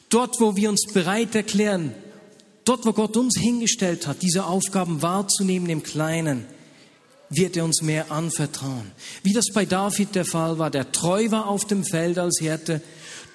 Dort, 0.09 0.41
wo 0.41 0.57
wir 0.57 0.71
uns 0.71 0.87
bereit 0.93 1.35
erklären, 1.35 1.95
dort, 2.65 2.87
wo 2.87 2.93
Gott 2.93 3.17
uns 3.17 3.39
hingestellt 3.39 4.07
hat, 4.07 4.23
diese 4.23 4.47
Aufgaben 4.47 5.03
wahrzunehmen 5.03 5.69
im 5.69 5.83
Kleinen, 5.83 6.47
wird 7.31 7.57
er 7.57 7.65
uns 7.65 7.83
mehr 7.83 8.11
anvertrauen. 8.11 8.91
Wie 9.23 9.35
das 9.35 9.53
bei 9.53 9.67
David 9.67 10.15
der 10.15 10.25
Fall 10.25 10.59
war, 10.59 10.71
der 10.71 10.93
treu 10.93 11.31
war 11.31 11.47
auf 11.47 11.67
dem 11.67 11.85
Feld 11.85 12.19
als 12.19 12.39
Hirte, 12.41 12.81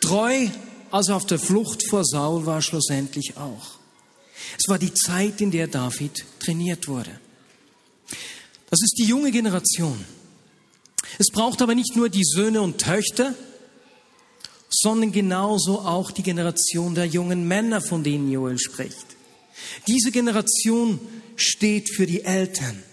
treu 0.01 0.47
als 0.89 1.09
er 1.09 1.15
auf 1.15 1.25
der 1.25 1.39
Flucht 1.39 1.87
vor 1.89 2.03
Saul 2.05 2.45
war, 2.45 2.61
schlussendlich 2.61 3.37
auch. 3.37 3.79
Es 4.59 4.67
war 4.67 4.77
die 4.77 4.93
Zeit, 4.93 5.41
in 5.41 5.51
der 5.51 5.67
David 5.67 6.25
trainiert 6.39 6.87
wurde. 6.87 7.19
Das 8.69 8.81
ist 8.81 8.95
die 8.97 9.05
junge 9.05 9.31
Generation. 9.31 10.03
Es 11.23 11.31
braucht 11.31 11.61
aber 11.61 11.73
nicht 11.73 11.95
nur 11.95 12.09
die 12.09 12.25
Söhne 12.25 12.61
und 12.61 12.79
Töchter, 12.79 13.33
sondern 14.69 15.13
genauso 15.13 15.79
auch 15.79 16.11
die 16.11 16.21
Generation 16.21 16.95
der 16.95 17.05
jungen 17.05 17.47
Männer, 17.47 17.79
von 17.79 18.03
denen 18.03 18.29
Joel 18.29 18.59
spricht. 18.59 19.05
Diese 19.87 20.11
Generation 20.11 20.99
steht 21.37 21.95
für 21.95 22.05
die 22.07 22.25
Eltern. 22.25 22.83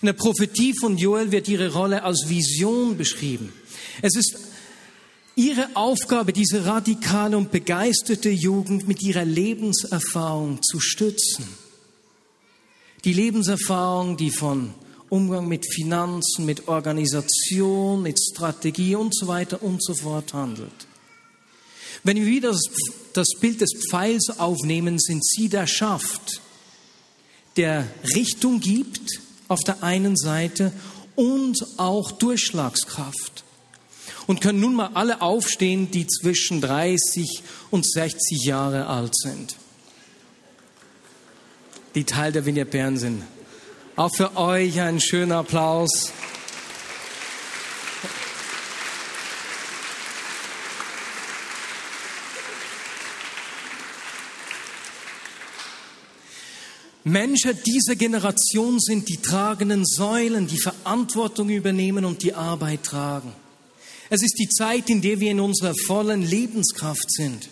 In 0.00 0.06
der 0.06 0.14
Prophetie 0.14 0.72
von 0.80 0.96
Joel 0.96 1.30
wird 1.30 1.46
ihre 1.46 1.74
Rolle 1.74 2.04
als 2.04 2.30
Vision 2.30 2.96
beschrieben. 2.96 3.52
Es 4.00 4.16
ist 4.16 4.38
ihre 5.36 5.76
Aufgabe, 5.76 6.32
diese 6.32 6.64
radikale 6.64 7.36
und 7.36 7.52
begeisterte 7.52 8.30
Jugend 8.30 8.88
mit 8.88 9.02
ihrer 9.02 9.26
Lebenserfahrung 9.26 10.62
zu 10.62 10.80
stützen. 10.80 11.46
Die 13.04 13.12
Lebenserfahrung, 13.12 14.16
die 14.16 14.30
von 14.30 14.72
Umgang 15.12 15.46
mit 15.46 15.70
Finanzen, 15.70 16.46
mit 16.46 16.68
Organisation, 16.68 18.00
mit 18.00 18.18
Strategie 18.18 18.94
und 18.94 19.14
so 19.14 19.26
weiter 19.26 19.62
und 19.62 19.84
so 19.84 19.92
fort 19.92 20.32
handelt. 20.32 20.72
Wenn 22.02 22.16
wir 22.16 22.24
wieder 22.24 22.58
das, 23.12 23.28
Bild 23.38 23.60
des 23.60 23.72
Pfeils 23.90 24.38
aufnehmen, 24.38 24.98
sind 24.98 25.22
sie 25.22 25.50
der 25.50 25.66
Schaft, 25.66 26.40
der 27.58 27.86
Richtung 28.14 28.60
gibt 28.60 29.20
auf 29.48 29.60
der 29.60 29.82
einen 29.82 30.16
Seite 30.16 30.72
und 31.14 31.62
auch 31.76 32.12
Durchschlagskraft. 32.12 33.44
Und 34.26 34.40
können 34.40 34.60
nun 34.60 34.74
mal 34.74 34.92
alle 34.94 35.20
aufstehen, 35.20 35.90
die 35.90 36.06
zwischen 36.06 36.62
30 36.62 37.42
und 37.70 37.84
60 37.86 38.46
Jahre 38.46 38.86
alt 38.86 39.14
sind. 39.14 39.56
Die 41.94 42.04
Teil 42.04 42.32
der 42.32 42.46
Vignette 42.46 42.96
sind. 42.96 43.24
Auch 43.94 44.10
für 44.16 44.34
euch 44.38 44.80
einen 44.80 45.00
schönen 45.00 45.32
Applaus. 45.32 46.12
Menschen 57.04 57.58
dieser 57.66 57.96
Generation 57.96 58.80
sind 58.80 59.10
die 59.10 59.18
tragenden 59.18 59.84
Säulen, 59.84 60.46
die 60.46 60.58
Verantwortung 60.60 61.50
übernehmen 61.50 62.06
und 62.06 62.22
die 62.22 62.32
Arbeit 62.32 62.84
tragen. 62.84 63.34
Es 64.08 64.22
ist 64.22 64.38
die 64.38 64.48
Zeit, 64.48 64.88
in 64.88 65.02
der 65.02 65.20
wir 65.20 65.30
in 65.30 65.40
unserer 65.40 65.74
vollen 65.86 66.22
Lebenskraft 66.22 67.12
sind. 67.12 67.50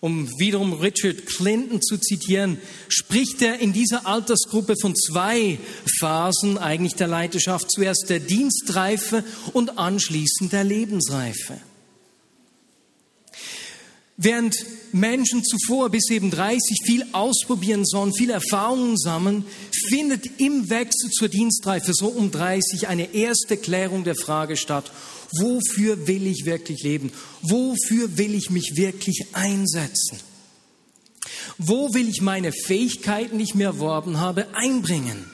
Um 0.00 0.28
wiederum 0.38 0.74
Richard 0.74 1.26
Clinton 1.26 1.82
zu 1.82 1.98
zitieren, 1.98 2.58
spricht 2.88 3.42
er 3.42 3.58
in 3.58 3.72
dieser 3.72 4.06
Altersgruppe 4.06 4.74
von 4.80 4.94
zwei 4.94 5.58
Phasen 5.98 6.56
eigentlich 6.56 6.94
der 6.94 7.08
Leiterschaft. 7.08 7.72
Zuerst 7.72 8.06
der 8.08 8.20
Dienstreife 8.20 9.24
und 9.52 9.76
anschließend 9.76 10.52
der 10.52 10.62
Lebensreife. 10.62 11.60
Während 14.20 14.56
Menschen 14.92 15.44
zuvor 15.44 15.90
bis 15.90 16.10
eben 16.10 16.32
30 16.32 16.60
viel 16.84 17.06
ausprobieren 17.12 17.86
sollen, 17.86 18.12
viel 18.12 18.30
Erfahrungen 18.30 18.96
sammeln, 18.98 19.44
findet 19.88 20.40
im 20.40 20.68
Wechsel 20.68 21.10
zur 21.10 21.28
Dienstreife 21.28 21.92
so 21.94 22.08
um 22.08 22.32
30 22.32 22.88
eine 22.88 23.14
erste 23.14 23.56
Klärung 23.56 24.02
der 24.02 24.16
Frage 24.16 24.56
statt, 24.56 24.90
wofür 25.38 26.08
will 26.08 26.26
ich 26.26 26.46
wirklich 26.46 26.82
leben? 26.82 27.12
Wofür 27.42 28.18
will 28.18 28.34
ich 28.34 28.50
mich 28.50 28.72
wirklich 28.74 29.26
einsetzen? 29.34 30.18
Wo 31.56 31.94
will 31.94 32.08
ich 32.08 32.20
meine 32.20 32.50
Fähigkeiten, 32.50 33.38
die 33.38 33.44
ich 33.44 33.54
mir 33.54 33.66
erworben 33.66 34.18
habe, 34.18 34.48
einbringen? 34.52 35.26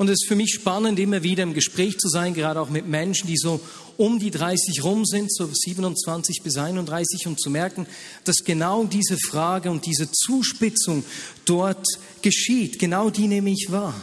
Und 0.00 0.08
es 0.08 0.22
ist 0.22 0.28
für 0.28 0.34
mich 0.34 0.54
spannend, 0.54 0.98
immer 0.98 1.22
wieder 1.22 1.42
im 1.42 1.52
Gespräch 1.52 1.98
zu 1.98 2.08
sein, 2.08 2.32
gerade 2.32 2.58
auch 2.58 2.70
mit 2.70 2.88
Menschen, 2.88 3.26
die 3.26 3.36
so 3.36 3.60
um 3.98 4.18
die 4.18 4.30
30 4.30 4.82
rum 4.82 5.04
sind, 5.04 5.30
so 5.30 5.46
27 5.52 6.40
bis 6.42 6.56
31, 6.56 7.26
und 7.26 7.38
zu 7.38 7.50
merken, 7.50 7.86
dass 8.24 8.36
genau 8.36 8.84
diese 8.84 9.18
Frage 9.18 9.70
und 9.70 9.84
diese 9.84 10.10
Zuspitzung 10.10 11.04
dort 11.44 11.86
geschieht. 12.22 12.78
Genau 12.78 13.10
die 13.10 13.28
nehme 13.28 13.50
ich 13.50 13.66
wahr. 13.70 13.94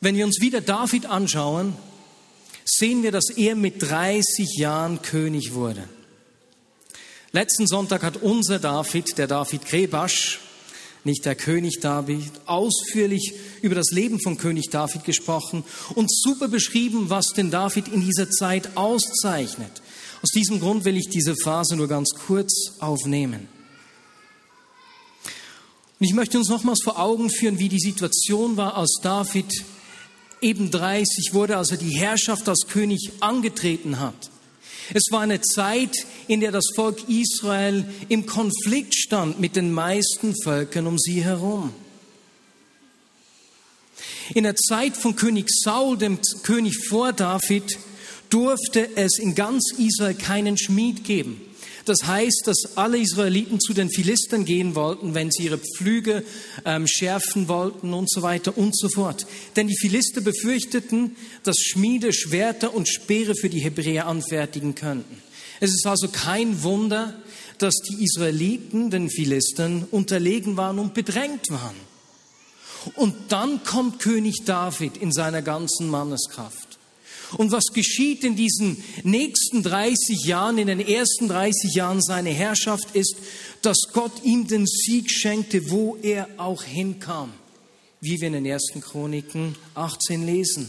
Wenn 0.00 0.14
wir 0.14 0.24
uns 0.24 0.40
wieder 0.40 0.60
David 0.60 1.06
anschauen, 1.06 1.74
sehen 2.64 3.02
wir, 3.02 3.10
dass 3.10 3.28
er 3.30 3.56
mit 3.56 3.82
30 3.82 4.56
Jahren 4.56 5.02
König 5.02 5.52
wurde. 5.52 5.88
Letzten 7.32 7.66
Sonntag 7.66 8.04
hat 8.04 8.18
unser 8.18 8.60
David, 8.60 9.18
der 9.18 9.26
David 9.26 9.64
Krebasch, 9.64 10.38
nicht 11.04 11.24
der 11.24 11.34
König 11.34 11.80
David, 11.80 12.32
ausführlich 12.46 13.34
über 13.62 13.74
das 13.74 13.90
Leben 13.90 14.20
von 14.20 14.38
König 14.38 14.70
David 14.70 15.04
gesprochen 15.04 15.64
und 15.94 16.10
super 16.10 16.48
beschrieben, 16.48 17.10
was 17.10 17.28
den 17.28 17.50
David 17.50 17.88
in 17.88 18.00
dieser 18.00 18.30
Zeit 18.30 18.76
auszeichnet. 18.76 19.82
Aus 20.22 20.30
diesem 20.30 20.60
Grund 20.60 20.84
will 20.84 20.96
ich 20.96 21.08
diese 21.08 21.34
Phase 21.36 21.76
nur 21.76 21.88
ganz 21.88 22.10
kurz 22.26 22.74
aufnehmen. 22.80 23.48
Und 26.00 26.06
ich 26.06 26.14
möchte 26.14 26.38
uns 26.38 26.48
nochmals 26.48 26.82
vor 26.82 26.98
Augen 26.98 27.30
führen, 27.30 27.58
wie 27.58 27.68
die 27.68 27.78
Situation 27.78 28.56
war, 28.56 28.76
als 28.76 28.98
David 29.02 29.52
eben 30.40 30.70
30 30.70 31.32
wurde, 31.32 31.56
als 31.56 31.70
er 31.70 31.76
die 31.76 31.96
Herrschaft 31.96 32.48
als 32.48 32.66
König 32.68 33.12
angetreten 33.20 34.00
hat. 34.00 34.30
Es 34.92 35.04
war 35.10 35.20
eine 35.20 35.40
Zeit, 35.40 35.94
in 36.28 36.40
der 36.40 36.52
das 36.52 36.66
Volk 36.74 37.08
Israel 37.08 37.84
im 38.08 38.26
Konflikt 38.26 38.94
stand 38.94 39.40
mit 39.40 39.56
den 39.56 39.72
meisten 39.72 40.34
Völkern 40.42 40.86
um 40.86 40.98
sie 40.98 41.24
herum. 41.24 41.72
In 44.34 44.44
der 44.44 44.56
Zeit 44.56 44.96
von 44.96 45.16
König 45.16 45.48
Saul, 45.50 45.98
dem 45.98 46.18
König 46.42 46.86
vor 46.88 47.12
David, 47.12 47.78
durfte 48.30 48.96
es 48.96 49.18
in 49.18 49.34
ganz 49.34 49.72
Israel 49.78 50.14
keinen 50.14 50.58
Schmied 50.58 51.04
geben. 51.04 51.40
Das 51.84 52.06
heißt, 52.06 52.42
dass 52.46 52.76
alle 52.76 52.98
Israeliten 52.98 53.60
zu 53.60 53.74
den 53.74 53.90
Philistern 53.90 54.44
gehen 54.44 54.74
wollten, 54.74 55.14
wenn 55.14 55.30
sie 55.30 55.44
ihre 55.44 55.58
Pflüge 55.58 56.24
ähm, 56.64 56.86
schärfen 56.86 57.48
wollten 57.48 57.92
und 57.92 58.10
so 58.10 58.22
weiter 58.22 58.56
und 58.56 58.76
so 58.76 58.88
fort. 58.88 59.26
Denn 59.56 59.68
die 59.68 59.76
Philister 59.78 60.20
befürchteten, 60.20 61.16
dass 61.42 61.58
Schmiede 61.58 62.12
Schwerter 62.12 62.74
und 62.74 62.88
Speere 62.88 63.34
für 63.34 63.50
die 63.50 63.60
Hebräer 63.60 64.06
anfertigen 64.06 64.74
könnten. 64.74 65.22
Es 65.60 65.70
ist 65.70 65.86
also 65.86 66.08
kein 66.08 66.62
Wunder, 66.62 67.14
dass 67.58 67.74
die 67.88 68.02
Israeliten 68.02 68.90
den 68.90 69.10
Philistern 69.10 69.86
unterlegen 69.90 70.56
waren 70.56 70.78
und 70.78 70.94
bedrängt 70.94 71.50
waren. 71.50 71.76
Und 72.96 73.14
dann 73.28 73.62
kommt 73.64 74.00
König 74.00 74.44
David 74.44 74.96
in 74.96 75.12
seiner 75.12 75.42
ganzen 75.42 75.88
Manneskraft. 75.88 76.63
Und 77.36 77.52
was 77.52 77.66
geschieht 77.72 78.24
in 78.24 78.36
diesen 78.36 78.82
nächsten 79.02 79.62
30 79.62 80.24
Jahren, 80.24 80.58
in 80.58 80.66
den 80.66 80.80
ersten 80.80 81.28
30 81.28 81.74
Jahren 81.74 82.02
seiner 82.02 82.30
Herrschaft, 82.30 82.94
ist, 82.94 83.16
dass 83.62 83.78
Gott 83.92 84.22
ihm 84.22 84.46
den 84.46 84.66
Sieg 84.66 85.10
schenkte, 85.10 85.70
wo 85.70 85.96
er 86.02 86.28
auch 86.36 86.62
hinkam, 86.62 87.32
wie 88.00 88.20
wir 88.20 88.28
in 88.28 88.34
den 88.34 88.46
ersten 88.46 88.80
Chroniken 88.80 89.56
18 89.74 90.24
lesen. 90.26 90.68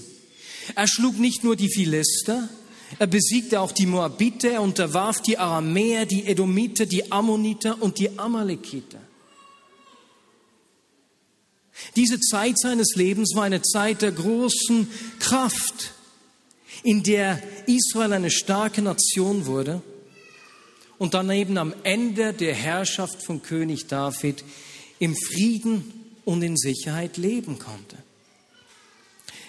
Er 0.76 0.88
schlug 0.88 1.20
nicht 1.20 1.44
nur 1.44 1.56
die 1.56 1.70
Philister, 1.70 2.50
er 2.98 3.08
besiegte 3.08 3.60
auch 3.60 3.72
die 3.72 3.86
Moabiter, 3.86 4.52
er 4.52 4.62
unterwarf 4.62 5.22
die 5.22 5.38
Aramäer, 5.38 6.06
die 6.06 6.26
Edomiter, 6.26 6.86
die 6.86 7.12
Ammoniter 7.12 7.82
und 7.82 8.00
die 8.00 8.18
Amalekiter. 8.18 9.00
Diese 11.96 12.20
Zeit 12.20 12.58
seines 12.58 12.96
Lebens 12.96 13.36
war 13.36 13.44
eine 13.44 13.62
Zeit 13.62 14.02
der 14.02 14.12
großen 14.12 14.88
Kraft 15.20 15.94
in 16.86 17.02
der 17.02 17.42
Israel 17.66 18.14
eine 18.14 18.30
starke 18.30 18.82
Nation 18.82 19.48
wurde 19.48 19.82
und 21.00 21.16
dann 21.16 21.32
eben 21.32 21.58
am 21.58 21.74
Ende 21.84 22.32
der 22.32 22.54
Herrschaft 22.54 23.24
von 23.24 23.42
König 23.42 23.88
David 23.88 24.44
im 25.00 25.16
Frieden 25.16 25.92
und 26.26 26.44
in 26.44 26.56
Sicherheit 26.56 27.18
leben 27.18 27.58
konnte. 27.58 27.98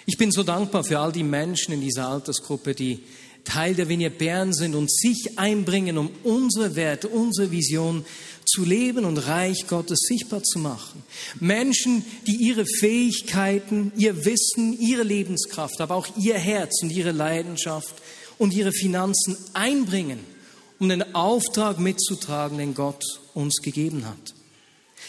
Ich 0.07 0.17
bin 0.17 0.31
so 0.31 0.41
dankbar 0.41 0.83
für 0.83 0.97
all 0.97 1.11
die 1.11 1.23
Menschen 1.23 1.73
in 1.73 1.81
dieser 1.81 2.07
Altersgruppe, 2.07 2.73
die 2.73 3.03
Teil 3.43 3.75
der 3.75 3.87
Vineyard 3.87 4.17
Bern 4.17 4.51
sind 4.51 4.73
und 4.73 4.91
sich 4.91 5.37
einbringen, 5.37 5.97
um 5.99 6.09
unsere 6.23 6.75
Werte, 6.75 7.07
unsere 7.07 7.51
Vision 7.51 8.03
zu 8.47 8.63
leben 8.63 9.05
und 9.05 9.17
Reich 9.17 9.67
Gottes 9.67 9.99
sichtbar 10.07 10.41
zu 10.43 10.59
machen. 10.59 11.03
Menschen, 11.39 12.05
die 12.25 12.35
ihre 12.35 12.65
Fähigkeiten, 12.65 13.91
ihr 13.97 14.25
Wissen, 14.25 14.79
ihre 14.79 15.03
Lebenskraft, 15.03 15.81
aber 15.81 15.95
auch 15.95 16.07
ihr 16.17 16.37
Herz 16.37 16.81
und 16.81 16.91
ihre 16.91 17.11
Leidenschaft 17.11 17.93
und 18.37 18.53
ihre 18.53 18.71
Finanzen 18.71 19.37
einbringen, 19.53 20.19
um 20.79 20.89
den 20.89 21.15
Auftrag 21.15 21.79
mitzutragen, 21.79 22.57
den 22.57 22.73
Gott 22.73 23.03
uns 23.33 23.57
gegeben 23.61 24.05
hat. 24.05 24.33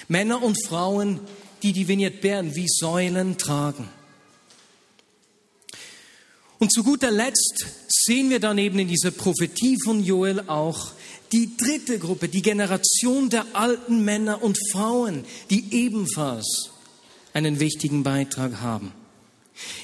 Männer 0.08 0.42
und 0.42 0.56
Frauen, 0.66 1.20
die 1.62 1.72
die 1.72 1.88
Vignette 1.88 2.18
Bern 2.18 2.54
wie 2.54 2.68
Säulen 2.68 3.38
tragen. 3.38 3.88
Und 6.58 6.72
zu 6.72 6.82
guter 6.82 7.10
Letzt 7.10 7.66
sehen 7.88 8.30
wir 8.30 8.40
dann 8.40 8.58
eben 8.58 8.78
in 8.80 8.88
dieser 8.88 9.12
Prophetie 9.12 9.76
von 9.84 10.02
Joel 10.02 10.44
auch 10.48 10.92
die 11.32 11.56
dritte 11.56 11.98
Gruppe, 11.98 12.28
die 12.28 12.42
Generation 12.42 13.30
der 13.30 13.46
alten 13.52 14.04
Männer 14.04 14.42
und 14.42 14.58
Frauen, 14.72 15.24
die 15.50 15.72
ebenfalls 15.72 16.70
einen 17.32 17.60
wichtigen 17.60 18.02
Beitrag 18.02 18.60
haben. 18.60 18.92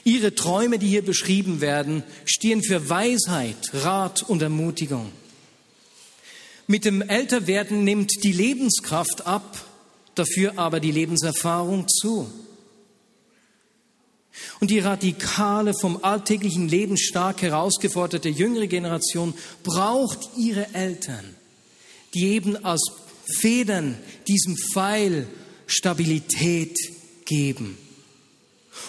Ihre 0.05 0.35
Träume, 0.35 0.79
die 0.79 0.89
hier 0.89 1.05
beschrieben 1.05 1.61
werden, 1.61 2.03
stehen 2.25 2.63
für 2.63 2.89
Weisheit, 2.89 3.57
Rat 3.73 4.23
und 4.23 4.43
Ermutigung. 4.43 5.11
Mit 6.67 6.85
dem 6.85 7.03
Älterwerden 7.03 7.85
nimmt 7.85 8.11
die 8.23 8.33
Lebenskraft 8.33 9.27
ab, 9.27 9.65
dafür 10.15 10.55
aber 10.57 10.81
die 10.81 10.93
Lebenserfahrung 10.93 11.89
zu. 11.89 12.31
Und 14.61 14.71
die 14.71 14.79
radikale, 14.79 15.75
vom 15.75 16.03
alltäglichen 16.03 16.69
Leben 16.69 16.97
stark 16.97 17.43
herausgeforderte 17.43 18.29
jüngere 18.29 18.67
Generation 18.67 19.35
braucht 19.63 20.31
ihre 20.37 20.75
Eltern, 20.75 21.25
die 22.15 22.27
eben 22.29 22.65
als 22.65 22.83
Federn 23.27 23.97
diesem 24.27 24.57
Pfeil 24.57 25.27
Stabilität 25.67 26.77
geben. 27.25 27.79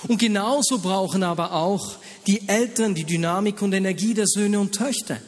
Und 0.08 0.20
genauso 0.20 0.80
brauchen 0.80 1.24
aber 1.24 1.54
auch 1.54 1.98
die 2.28 2.48
Eltern 2.48 2.96
die 2.96 3.04
Dynamik 3.04 3.62
und 3.62 3.74
Energie 3.74 4.14
der 4.14 4.28
Söhne 4.28 4.60
und 4.60 4.74
Töchter. 4.74 5.20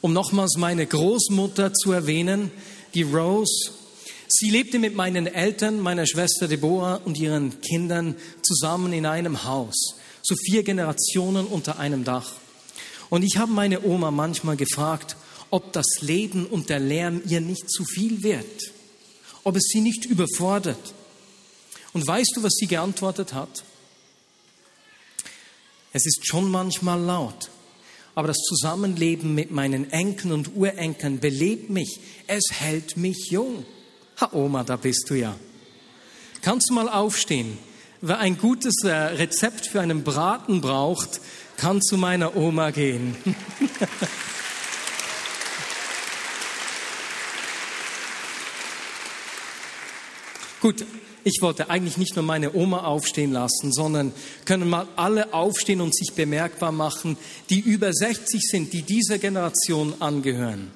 Um 0.00 0.12
nochmals 0.12 0.56
meine 0.56 0.86
Großmutter 0.86 1.72
zu 1.74 1.92
erwähnen, 1.92 2.50
die 2.94 3.02
Rose, 3.02 3.72
Sie 4.28 4.50
lebte 4.50 4.78
mit 4.78 4.94
meinen 4.94 5.26
Eltern, 5.26 5.80
meiner 5.80 6.06
Schwester 6.06 6.48
Deborah 6.48 6.96
und 7.04 7.18
ihren 7.18 7.60
Kindern 7.60 8.16
zusammen 8.42 8.92
in 8.92 9.06
einem 9.06 9.44
Haus. 9.44 9.96
So 10.22 10.34
vier 10.34 10.64
Generationen 10.64 11.46
unter 11.46 11.78
einem 11.78 12.04
Dach. 12.04 12.32
Und 13.08 13.22
ich 13.22 13.36
habe 13.36 13.52
meine 13.52 13.84
Oma 13.84 14.10
manchmal 14.10 14.56
gefragt, 14.56 15.16
ob 15.50 15.72
das 15.72 15.86
Leben 16.00 16.46
und 16.46 16.68
der 16.68 16.80
Lärm 16.80 17.22
ihr 17.28 17.40
nicht 17.40 17.70
zu 17.70 17.84
viel 17.84 18.24
wird, 18.24 18.72
ob 19.44 19.56
es 19.56 19.68
sie 19.72 19.80
nicht 19.80 20.04
überfordert. 20.04 20.94
Und 21.92 22.04
weißt 22.04 22.32
du, 22.34 22.42
was 22.42 22.54
sie 22.54 22.66
geantwortet 22.66 23.32
hat? 23.32 23.64
Es 25.92 26.04
ist 26.04 26.26
schon 26.26 26.50
manchmal 26.50 27.00
laut, 27.00 27.50
aber 28.16 28.28
das 28.28 28.38
Zusammenleben 28.38 29.34
mit 29.34 29.52
meinen 29.52 29.90
Enkeln 29.92 30.32
und 30.32 30.56
Urenkeln 30.56 31.20
belebt 31.20 31.70
mich, 31.70 32.00
es 32.26 32.44
hält 32.50 32.96
mich 32.96 33.28
jung. 33.30 33.64
Ha, 34.20 34.30
Oma, 34.32 34.64
da 34.64 34.76
bist 34.76 35.10
du 35.10 35.14
ja. 35.14 35.34
Kannst 36.42 36.70
du 36.70 36.74
mal 36.74 36.88
aufstehen? 36.88 37.58
Wer 38.00 38.18
ein 38.18 38.38
gutes 38.38 38.84
äh, 38.84 38.90
Rezept 38.90 39.66
für 39.66 39.80
einen 39.80 40.04
Braten 40.04 40.60
braucht, 40.60 41.20
kann 41.56 41.82
zu 41.82 41.96
meiner 41.96 42.36
Oma 42.36 42.70
gehen. 42.70 43.16
Gut, 50.60 50.84
ich 51.24 51.38
wollte 51.42 51.68
eigentlich 51.70 51.96
nicht 51.96 52.14
nur 52.16 52.24
meine 52.24 52.54
Oma 52.54 52.84
aufstehen 52.84 53.32
lassen, 53.32 53.72
sondern 53.72 54.12
können 54.44 54.68
mal 54.68 54.86
alle 54.96 55.34
aufstehen 55.34 55.80
und 55.80 55.94
sich 55.94 56.14
bemerkbar 56.14 56.72
machen, 56.72 57.16
die 57.50 57.60
über 57.60 57.92
60 57.92 58.40
sind, 58.42 58.72
die 58.72 58.82
dieser 58.82 59.18
Generation 59.18 59.94
angehören. 60.00 60.70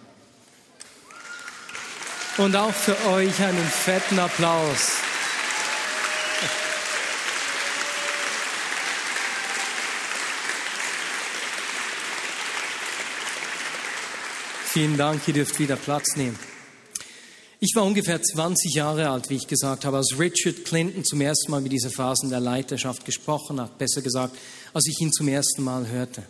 Und 2.41 2.57
auch 2.57 2.73
für 2.73 2.97
euch 3.11 3.39
einen 3.43 3.67
fetten 3.67 4.19
Applaus. 4.19 4.93
Vielen 14.65 14.97
Dank, 14.97 15.21
ihr 15.29 15.35
dürft 15.35 15.59
wieder 15.59 15.77
Platz 15.77 16.17
nehmen. 16.17 16.39
Ich 17.59 17.75
war 17.77 17.85
ungefähr 17.85 18.23
20 18.23 18.73
Jahre 18.73 19.11
alt, 19.11 19.29
wie 19.29 19.37
ich 19.37 19.47
gesagt 19.47 19.85
habe, 19.85 19.99
als 19.99 20.19
Richard 20.19 20.65
Clinton 20.65 21.05
zum 21.05 21.21
ersten 21.21 21.51
Mal 21.51 21.61
mit 21.61 21.73
dieser 21.73 21.91
Phasen 21.91 22.31
der 22.31 22.41
Leiterschaft 22.41 23.05
gesprochen 23.05 23.61
hat, 23.61 23.77
besser 23.77 24.01
gesagt, 24.01 24.35
als 24.73 24.87
ich 24.87 24.99
ihn 25.03 25.13
zum 25.13 25.29
ersten 25.29 25.63
Mal 25.63 25.89
hörte. 25.89 26.23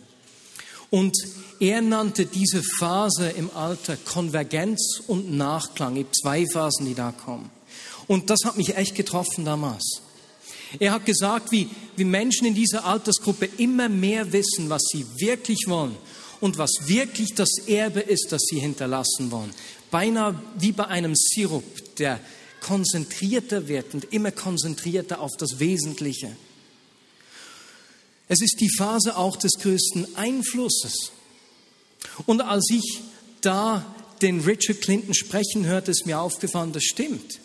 Und 0.91 1.17
er 1.59 1.81
nannte 1.81 2.27
diese 2.27 2.61
Phase 2.61 3.29
im 3.29 3.49
Alter 3.55 3.97
Konvergenz 3.97 5.01
und 5.07 5.31
Nachklang, 5.31 5.95
eben 5.95 6.09
zwei 6.13 6.45
Phasen, 6.45 6.85
die 6.85 6.93
da 6.93 7.11
kommen. 7.11 7.49
Und 8.07 8.29
das 8.29 8.39
hat 8.45 8.57
mich 8.57 8.75
echt 8.75 8.93
getroffen 8.93 9.45
damals. 9.45 10.01
Er 10.79 10.91
hat 10.91 11.05
gesagt, 11.05 11.51
wie, 11.51 11.69
wie 11.95 12.03
Menschen 12.03 12.45
in 12.45 12.55
dieser 12.55 12.85
Altersgruppe 12.85 13.49
immer 13.57 13.89
mehr 13.89 14.31
wissen, 14.33 14.69
was 14.69 14.83
sie 14.91 15.05
wirklich 15.17 15.65
wollen 15.67 15.95
und 16.39 16.57
was 16.57 16.71
wirklich 16.87 17.35
das 17.35 17.49
Erbe 17.67 18.01
ist, 18.01 18.31
das 18.31 18.41
sie 18.43 18.59
hinterlassen 18.59 19.31
wollen. 19.31 19.51
Beinahe 19.91 20.35
wie 20.57 20.71
bei 20.71 20.87
einem 20.87 21.15
Sirup, 21.15 21.63
der 21.97 22.19
konzentrierter 22.61 23.67
wird 23.67 23.93
und 23.93 24.13
immer 24.13 24.31
konzentrierter 24.31 25.19
auf 25.19 25.31
das 25.37 25.59
Wesentliche. 25.59 26.35
Es 28.31 28.39
ist 28.39 28.61
die 28.61 28.69
Phase 28.69 29.17
auch 29.17 29.35
des 29.35 29.55
größten 29.59 30.15
Einflusses. 30.15 31.11
Und 32.25 32.39
als 32.39 32.69
ich 32.71 33.01
da 33.41 33.85
den 34.21 34.39
Richard 34.39 34.79
Clinton 34.79 35.13
sprechen 35.13 35.65
hörte, 35.65 35.91
ist 35.91 36.05
mir 36.05 36.17
aufgefallen, 36.17 36.71
das 36.71 36.85
stimmt. 36.85 37.41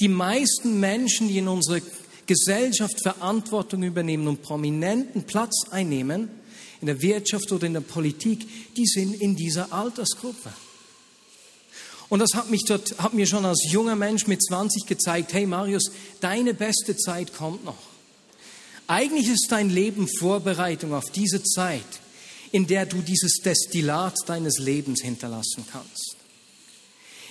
Die 0.00 0.08
meisten 0.08 0.80
Menschen, 0.80 1.28
die 1.28 1.36
in 1.36 1.46
unserer 1.46 1.80
Gesellschaft 2.24 3.02
Verantwortung 3.02 3.82
übernehmen 3.82 4.28
und 4.28 4.40
prominenten 4.40 5.24
Platz 5.24 5.68
einnehmen, 5.72 6.30
in 6.80 6.86
der 6.86 7.02
Wirtschaft 7.02 7.52
oder 7.52 7.66
in 7.66 7.74
der 7.74 7.82
Politik, 7.82 8.48
die 8.76 8.86
sind 8.86 9.20
in 9.20 9.36
dieser 9.36 9.74
Altersgruppe. 9.74 10.54
Und 12.08 12.20
das 12.20 12.32
hat, 12.32 12.48
mich 12.48 12.64
dort, 12.66 12.98
hat 12.98 13.12
mir 13.12 13.26
schon 13.26 13.44
als 13.44 13.70
junger 13.70 13.94
Mensch 13.94 14.26
mit 14.26 14.42
20 14.42 14.86
gezeigt, 14.86 15.34
hey 15.34 15.44
Marius, 15.44 15.90
deine 16.22 16.54
beste 16.54 16.96
Zeit 16.96 17.36
kommt 17.36 17.62
noch. 17.62 17.89
Eigentlich 18.90 19.28
ist 19.28 19.46
dein 19.50 19.70
Leben 19.70 20.08
Vorbereitung 20.18 20.94
auf 20.94 21.12
diese 21.14 21.44
Zeit, 21.44 21.86
in 22.50 22.66
der 22.66 22.86
du 22.86 23.02
dieses 23.02 23.34
Destillat 23.36 24.16
deines 24.26 24.58
Lebens 24.58 25.00
hinterlassen 25.00 25.64
kannst. 25.70 26.16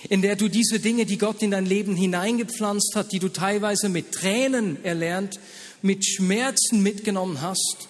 In 0.08 0.22
der 0.22 0.36
du 0.36 0.48
diese 0.48 0.80
Dinge, 0.80 1.04
die 1.04 1.18
Gott 1.18 1.42
in 1.42 1.50
dein 1.50 1.66
Leben 1.66 1.96
hineingepflanzt 1.96 2.92
hat, 2.94 3.12
die 3.12 3.18
du 3.18 3.28
teilweise 3.28 3.90
mit 3.90 4.12
Tränen 4.12 4.82
erlernt, 4.86 5.38
mit 5.82 6.06
Schmerzen 6.06 6.82
mitgenommen 6.82 7.42
hast, 7.42 7.88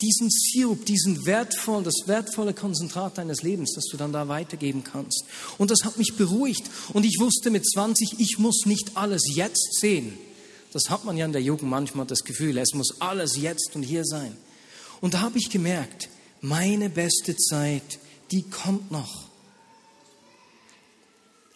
diesen 0.00 0.30
Sirup, 0.30 0.86
diesen 0.86 1.26
wertvollen, 1.26 1.84
das 1.84 2.06
wertvolle 2.06 2.54
Konzentrat 2.54 3.18
deines 3.18 3.42
Lebens, 3.42 3.74
das 3.74 3.84
du 3.90 3.98
dann 3.98 4.14
da 4.14 4.28
weitergeben 4.28 4.82
kannst. 4.82 5.24
Und 5.58 5.70
das 5.70 5.80
hat 5.84 5.98
mich 5.98 6.14
beruhigt. 6.16 6.62
Und 6.94 7.04
ich 7.04 7.18
wusste 7.20 7.50
mit 7.50 7.66
20, 7.66 8.18
ich 8.18 8.38
muss 8.38 8.64
nicht 8.64 8.92
alles 8.96 9.24
jetzt 9.34 9.78
sehen. 9.78 10.16
Das 10.72 10.90
hat 10.90 11.04
man 11.04 11.16
ja 11.16 11.24
in 11.24 11.32
der 11.32 11.42
Jugend 11.42 11.70
manchmal 11.70 12.06
das 12.06 12.24
Gefühl, 12.24 12.58
es 12.58 12.74
muss 12.74 13.00
alles 13.00 13.36
jetzt 13.36 13.74
und 13.74 13.82
hier 13.82 14.04
sein. 14.04 14.36
Und 15.00 15.14
da 15.14 15.20
habe 15.20 15.38
ich 15.38 15.50
gemerkt, 15.50 16.08
meine 16.40 16.90
beste 16.90 17.36
Zeit, 17.36 17.98
die 18.30 18.42
kommt 18.42 18.90
noch. 18.90 19.28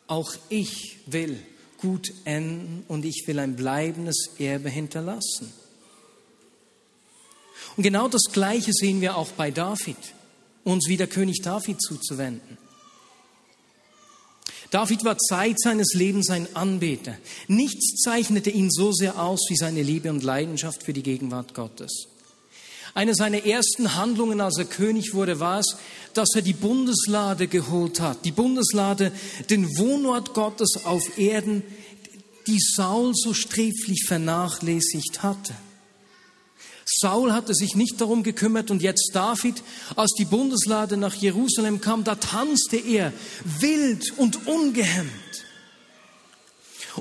Auch 0.07 0.35
ich 0.49 0.99
will 1.07 1.39
gut 1.79 2.13
enden 2.25 2.85
und 2.89 3.05
ich 3.05 3.25
will 3.27 3.39
ein 3.39 3.57
bleibendes 3.57 4.31
Erbe 4.39 4.71
hinterlassen. 4.71 5.53
Und 7.77 7.83
genau 7.83 8.09
das 8.09 8.25
Gleiche 8.33 8.73
sehen 8.73 9.01
wir 9.01 9.17
auch 9.17 9.31
bei 9.33 9.51
David, 9.51 9.97
uns 10.65 10.89
wieder 10.89 11.07
König 11.07 11.41
David 11.43 11.81
zuzuwenden. 11.81 12.59
David 14.73 15.05
war 15.05 15.19
Zeit 15.19 15.61
seines 15.61 15.93
Lebens 15.93 16.31
ein 16.31 16.49
Anbeter. 16.57 17.15
Nichts 17.47 18.01
zeichnete 18.03 18.49
ihn 18.49 18.71
so 18.71 18.91
sehr 18.91 19.23
aus 19.23 19.41
wie 19.51 19.57
seine 19.57 19.83
Liebe 19.83 20.09
und 20.09 20.23
Leidenschaft 20.23 20.83
für 20.83 20.95
die 20.95 21.03
Gegenwart 21.03 21.53
Gottes. 21.53 22.09
Eine 22.95 23.15
seiner 23.15 23.45
ersten 23.45 23.97
Handlungen, 23.97 24.41
als 24.41 24.57
er 24.57 24.65
König 24.65 25.13
wurde, 25.13 25.41
war 25.41 25.61
es, 25.61 25.77
dass 26.15 26.35
er 26.35 26.41
die 26.41 26.55
Bundeslade 26.55 27.49
geholt 27.49 28.01
hat. 28.01 28.25
Die 28.25 28.33
Bundeslade, 28.33 29.13
den 29.51 29.67
Wohnort 29.77 30.33
Gottes 30.33 30.85
auf 30.85 31.19
Erden, 31.19 31.63
die 32.47 32.59
Saul 32.59 33.13
so 33.15 33.35
sträflich 33.35 34.05
vernachlässigt 34.07 35.23
hatte. 35.23 35.55
Saul 36.85 37.33
hatte 37.33 37.55
sich 37.55 37.75
nicht 37.75 38.01
darum 38.01 38.23
gekümmert 38.23 38.71
und 38.71 38.83
jetzt 38.83 39.11
David, 39.15 39.63
als 39.97 40.13
die 40.13 40.25
Bundeslade 40.25 40.97
nach 40.97 41.15
Jerusalem 41.15 41.81
kam, 41.81 42.05
da 42.05 42.15
tanzte 42.17 42.77
er 42.77 43.13
wild 43.45 44.19
und 44.19 44.47
ungehemmt. 44.47 45.11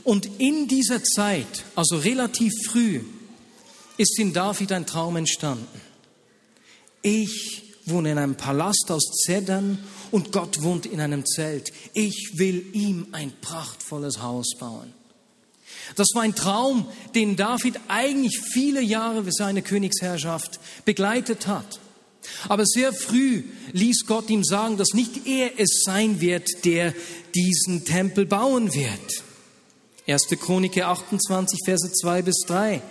Und 0.03 0.39
in 0.39 0.67
dieser 0.67 1.03
Zeit, 1.03 1.65
also 1.75 1.97
relativ 1.97 2.53
früh, 2.67 3.01
ist 3.97 4.17
in 4.19 4.33
David 4.33 4.71
ein 4.71 4.85
Traum 4.85 5.17
entstanden. 5.17 5.81
Ich 7.01 7.63
wohne 7.85 8.11
in 8.11 8.17
einem 8.17 8.35
Palast 8.35 8.89
aus 8.89 9.03
Zedern 9.25 9.79
und 10.11 10.31
Gott 10.31 10.61
wohnt 10.61 10.85
in 10.85 11.01
einem 11.01 11.25
Zelt. 11.25 11.71
Ich 11.93 12.33
will 12.35 12.65
ihm 12.73 13.07
ein 13.11 13.33
prachtvolles 13.41 14.21
Haus 14.21 14.55
bauen. 14.57 14.93
Das 15.95 16.07
war 16.13 16.23
ein 16.23 16.35
Traum, 16.35 16.85
den 17.15 17.35
David 17.35 17.79
eigentlich 17.87 18.39
viele 18.39 18.81
Jahre 18.81 19.23
für 19.23 19.31
seine 19.31 19.61
Königsherrschaft 19.61 20.59
begleitet 20.85 21.47
hat. 21.47 21.79
Aber 22.47 22.65
sehr 22.65 22.93
früh 22.93 23.43
ließ 23.73 24.05
Gott 24.05 24.29
ihm 24.29 24.43
sagen, 24.43 24.77
dass 24.77 24.93
nicht 24.93 25.27
er 25.27 25.59
es 25.59 25.83
sein 25.83 26.21
wird, 26.21 26.65
der 26.65 26.93
diesen 27.35 27.85
Tempel 27.85 28.25
bauen 28.25 28.73
wird. 28.73 29.23
1. 30.07 30.27
Chronik 30.39 30.81
28, 30.81 31.59
Verse 31.65 31.91
2 31.91 32.21
bis 32.21 32.39
3. 32.47 32.81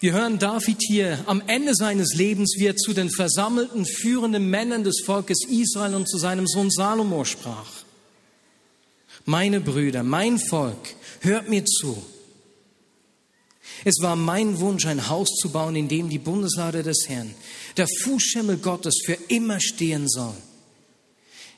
Wir 0.00 0.12
hören 0.12 0.38
David 0.38 0.80
hier, 0.80 1.24
am 1.26 1.42
Ende 1.48 1.74
seines 1.74 2.14
Lebens, 2.14 2.54
wie 2.56 2.66
er 2.66 2.76
zu 2.76 2.92
den 2.92 3.10
versammelten 3.10 3.84
führenden 3.84 4.48
Männern 4.48 4.84
des 4.84 5.02
Volkes 5.04 5.38
Israel 5.48 5.96
und 5.96 6.08
zu 6.08 6.18
seinem 6.18 6.46
Sohn 6.46 6.70
Salomo 6.70 7.24
sprach. 7.24 7.87
Meine 9.28 9.60
Brüder, 9.60 10.02
mein 10.04 10.38
Volk, 10.38 10.94
hört 11.20 11.50
mir 11.50 11.62
zu. 11.62 12.02
Es 13.84 13.96
war 14.00 14.16
mein 14.16 14.58
Wunsch, 14.58 14.86
ein 14.86 15.10
Haus 15.10 15.28
zu 15.42 15.50
bauen, 15.50 15.76
in 15.76 15.86
dem 15.86 16.08
die 16.08 16.18
Bundeslade 16.18 16.82
des 16.82 17.04
Herrn, 17.08 17.34
der 17.76 17.86
Fußschemmel 18.04 18.56
Gottes, 18.56 19.02
für 19.04 19.18
immer 19.28 19.60
stehen 19.60 20.08
soll. 20.08 20.32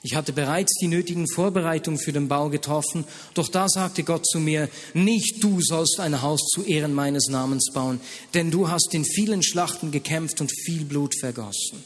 Ich 0.02 0.16
hatte 0.16 0.32
bereits 0.32 0.72
die 0.80 0.88
nötigen 0.88 1.28
Vorbereitungen 1.28 2.00
für 2.00 2.12
den 2.12 2.26
Bau 2.26 2.48
getroffen, 2.48 3.04
doch 3.34 3.46
da 3.46 3.68
sagte 3.68 4.02
Gott 4.02 4.26
zu 4.26 4.40
mir, 4.40 4.68
nicht 4.92 5.40
du 5.40 5.60
sollst 5.60 6.00
ein 6.00 6.22
Haus 6.22 6.40
zu 6.52 6.64
Ehren 6.64 6.92
meines 6.92 7.28
Namens 7.28 7.70
bauen, 7.72 8.00
denn 8.34 8.50
du 8.50 8.68
hast 8.68 8.92
in 8.94 9.04
vielen 9.04 9.44
Schlachten 9.44 9.92
gekämpft 9.92 10.40
und 10.40 10.50
viel 10.64 10.84
Blut 10.84 11.14
vergossen. 11.20 11.84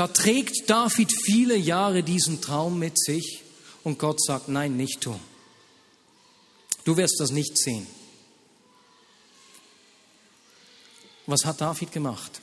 Da 0.00 0.08
trägt 0.08 0.70
David 0.70 1.12
viele 1.12 1.54
Jahre 1.54 2.02
diesen 2.02 2.40
Traum 2.40 2.78
mit 2.78 2.98
sich 2.98 3.42
und 3.84 3.98
Gott 3.98 4.18
sagt, 4.18 4.48
nein, 4.48 4.74
nicht 4.78 5.04
du. 5.04 5.20
Du 6.86 6.96
wirst 6.96 7.20
das 7.20 7.32
nicht 7.32 7.58
sehen. 7.58 7.86
Was 11.26 11.44
hat 11.44 11.60
David 11.60 11.92
gemacht? 11.92 12.40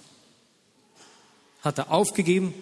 Hat 1.64 1.80
er 1.80 1.90
aufgegeben, 1.90 2.54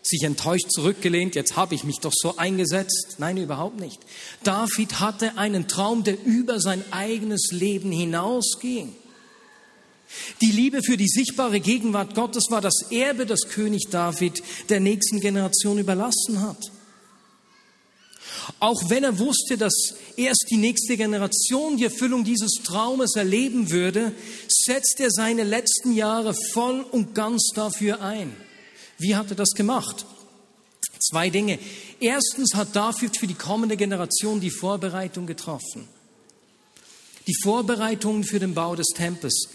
sich 0.00 0.22
enttäuscht 0.22 0.70
zurückgelehnt, 0.70 1.34
jetzt 1.34 1.56
habe 1.56 1.74
ich 1.74 1.82
mich 1.82 1.98
doch 1.98 2.14
so 2.14 2.36
eingesetzt? 2.36 3.16
Nein, 3.18 3.38
überhaupt 3.38 3.80
nicht. 3.80 3.98
David 4.44 5.00
hatte 5.00 5.38
einen 5.38 5.66
Traum, 5.66 6.04
der 6.04 6.24
über 6.24 6.60
sein 6.60 6.84
eigenes 6.92 7.50
Leben 7.50 7.90
hinausging. 7.90 8.94
Die 10.40 10.52
Liebe 10.52 10.82
für 10.82 10.96
die 10.96 11.08
sichtbare 11.08 11.60
Gegenwart 11.60 12.14
Gottes 12.14 12.46
war 12.50 12.60
das 12.60 12.90
Erbe, 12.90 13.26
das 13.26 13.48
König 13.48 13.88
David 13.90 14.42
der 14.68 14.80
nächsten 14.80 15.20
Generation 15.20 15.78
überlassen 15.78 16.40
hat. 16.40 16.70
Auch 18.60 18.88
wenn 18.88 19.04
er 19.04 19.18
wusste, 19.18 19.58
dass 19.58 19.94
erst 20.16 20.46
die 20.50 20.56
nächste 20.56 20.96
Generation 20.96 21.76
die 21.76 21.84
Erfüllung 21.84 22.24
dieses 22.24 22.62
Traumes 22.64 23.16
erleben 23.16 23.70
würde, 23.70 24.12
setzt 24.48 25.00
er 25.00 25.10
seine 25.10 25.44
letzten 25.44 25.92
Jahre 25.92 26.34
voll 26.52 26.80
und 26.80 27.14
ganz 27.14 27.50
dafür 27.54 28.00
ein. 28.00 28.34
Wie 28.98 29.16
hat 29.16 29.30
er 29.30 29.36
das 29.36 29.50
gemacht? 29.50 30.06
Zwei 30.98 31.28
Dinge. 31.28 31.58
Erstens 32.00 32.54
hat 32.54 32.74
David 32.74 33.18
für 33.18 33.26
die 33.26 33.34
kommende 33.34 33.76
Generation 33.76 34.40
die 34.40 34.50
Vorbereitung 34.50 35.26
getroffen. 35.26 35.88
Die 37.26 37.36
Vorbereitungen 37.42 38.24
für 38.24 38.38
den 38.38 38.54
Bau 38.54 38.76
des 38.76 38.88
Tempels. 38.94 39.48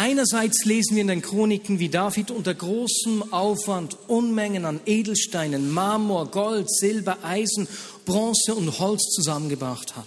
Einerseits 0.00 0.64
lesen 0.64 0.94
wir 0.94 1.00
in 1.00 1.08
den 1.08 1.22
Chroniken, 1.22 1.80
wie 1.80 1.88
David 1.88 2.30
unter 2.30 2.54
großem 2.54 3.32
Aufwand 3.32 3.96
Unmengen 4.06 4.64
an 4.64 4.78
Edelsteinen, 4.86 5.72
Marmor, 5.72 6.30
Gold, 6.30 6.70
Silber, 6.70 7.18
Eisen, 7.24 7.66
Bronze 8.04 8.54
und 8.54 8.78
Holz 8.78 9.02
zusammengebracht 9.12 9.96
hat. 9.96 10.06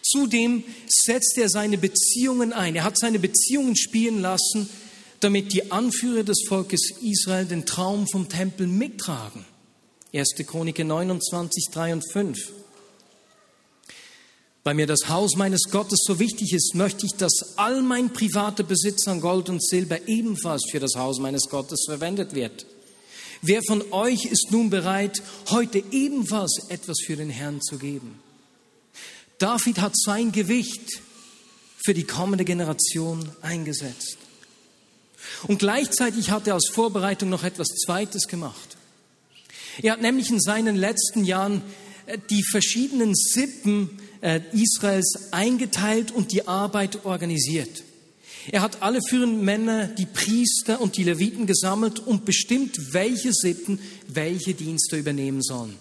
Zudem 0.00 0.64
setzt 0.88 1.36
er 1.36 1.50
seine 1.50 1.76
Beziehungen 1.76 2.54
ein. 2.54 2.76
Er 2.76 2.84
hat 2.84 2.98
seine 2.98 3.18
Beziehungen 3.18 3.76
spielen 3.76 4.22
lassen, 4.22 4.70
damit 5.20 5.52
die 5.52 5.70
Anführer 5.70 6.22
des 6.22 6.46
Volkes 6.48 6.94
Israel 7.02 7.44
den 7.44 7.66
Traum 7.66 8.08
vom 8.08 8.30
Tempel 8.30 8.66
mittragen. 8.66 9.44
1. 10.14 10.36
Chronik 10.46 10.82
29, 10.82 11.66
3 11.70 11.92
und 11.92 12.10
5. 12.10 12.52
Weil 14.62 14.74
mir 14.74 14.86
das 14.86 15.08
Haus 15.08 15.36
meines 15.36 15.70
Gottes 15.70 16.00
so 16.04 16.18
wichtig 16.18 16.52
ist, 16.52 16.74
möchte 16.74 17.06
ich, 17.06 17.12
dass 17.12 17.56
all 17.56 17.80
mein 17.80 18.12
privater 18.12 18.62
Besitz 18.62 19.08
an 19.08 19.20
Gold 19.20 19.48
und 19.48 19.64
Silber 19.64 20.06
ebenfalls 20.06 20.64
für 20.70 20.80
das 20.80 20.96
Haus 20.96 21.18
meines 21.18 21.48
Gottes 21.48 21.84
verwendet 21.86 22.34
wird. 22.34 22.66
Wer 23.42 23.62
von 23.66 23.82
euch 23.92 24.26
ist 24.26 24.48
nun 24.50 24.68
bereit, 24.68 25.22
heute 25.48 25.82
ebenfalls 25.90 26.66
etwas 26.68 26.98
für 27.04 27.16
den 27.16 27.30
Herrn 27.30 27.62
zu 27.62 27.78
geben? 27.78 28.20
David 29.38 29.80
hat 29.80 29.96
sein 29.96 30.30
Gewicht 30.32 31.00
für 31.82 31.94
die 31.94 32.04
kommende 32.04 32.44
Generation 32.44 33.30
eingesetzt. 33.40 34.18
Und 35.46 35.58
gleichzeitig 35.58 36.30
hat 36.30 36.46
er 36.46 36.54
als 36.54 36.68
Vorbereitung 36.68 37.30
noch 37.30 37.44
etwas 37.44 37.68
Zweites 37.68 38.28
gemacht. 38.28 38.76
Er 39.80 39.92
hat 39.92 40.02
nämlich 40.02 40.30
in 40.30 40.40
seinen 40.40 40.76
letzten 40.76 41.24
Jahren 41.24 41.62
äh, 42.06 42.18
die 42.28 42.42
verschiedenen 42.42 43.14
Sippen 43.14 43.98
Israels 44.52 45.32
eingeteilt 45.32 46.12
und 46.12 46.32
die 46.32 46.46
Arbeit 46.46 47.04
organisiert. 47.04 47.84
Er 48.50 48.62
hat 48.62 48.82
alle 48.82 49.00
führenden 49.06 49.44
Männer, 49.44 49.86
die 49.86 50.06
Priester 50.06 50.80
und 50.80 50.96
die 50.96 51.04
Leviten 51.04 51.46
gesammelt 51.46 51.98
und 52.00 52.24
bestimmt, 52.24 52.92
welche 52.92 53.32
Sippen 53.32 53.78
welche 54.08 54.54
Dienste 54.54 54.96
übernehmen 54.96 55.42
sollen. 55.42 55.76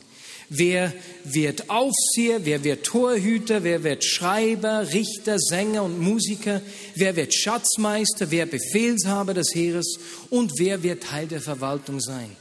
Wer 0.50 0.94
wird 1.26 1.70
Aufseher, 1.70 2.44
wer 2.44 2.64
wird 2.64 2.84
Torhüter, 2.84 3.64
wer 3.64 3.84
wird 3.84 4.04
Schreiber, 4.04 4.92
Richter, 4.92 5.38
Sänger 5.38 5.84
und 5.84 6.00
Musiker, 6.00 6.62
wer 6.96 7.16
wird 7.16 7.36
Schatzmeister, 7.36 8.32
wer 8.32 8.48
Befehlshaber 8.48 9.36
des 9.36 9.54
Heeres 9.54 10.00
und 10.32 10.54
wer 10.58 10.82
wird 10.82 11.04
Teil 11.04 11.28
der 11.28 11.42
Verwaltung 11.42 12.02
sein. 12.02 12.36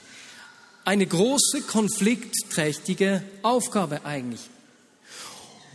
Eine 0.87 1.07
große, 1.07 1.61
konfliktträchtige 1.63 3.23
Aufgabe 3.43 4.07
eigentlich. 4.07 4.41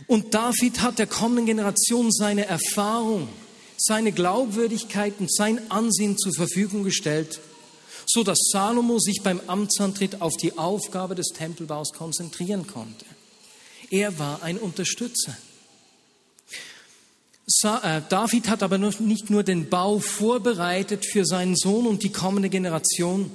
Und 0.06 0.34
David 0.34 0.82
hat 0.82 0.98
der 0.98 1.06
kommenden 1.06 1.46
Generation 1.46 2.12
seine 2.12 2.46
Erfahrung, 2.46 3.28
seine 3.76 4.12
Glaubwürdigkeit 4.12 5.14
und 5.18 5.32
sein 5.32 5.70
Ansehen 5.70 6.18
zur 6.18 6.32
Verfügung 6.34 6.84
gestellt, 6.84 7.40
so 8.06 8.22
dass 8.22 8.38
Salomo 8.50 8.98
sich 8.98 9.22
beim 9.22 9.40
Amtsantritt 9.46 10.20
auf 10.20 10.36
die 10.36 10.58
Aufgabe 10.58 11.14
des 11.14 11.28
Tempelbaus 11.28 11.92
konzentrieren 11.92 12.66
konnte. 12.66 13.06
Er 13.90 14.18
war 14.18 14.42
ein 14.42 14.58
Unterstützer. 14.58 15.36
Äh, 17.62 18.00
David 18.08 18.48
hat 18.48 18.62
aber 18.62 18.78
nicht 18.78 19.30
nur 19.30 19.42
den 19.42 19.68
Bau 19.68 19.98
vorbereitet 19.98 21.04
für 21.04 21.24
seinen 21.24 21.56
Sohn 21.56 21.86
und 21.86 22.02
die 22.02 22.12
kommende 22.12 22.48
Generation, 22.48 23.30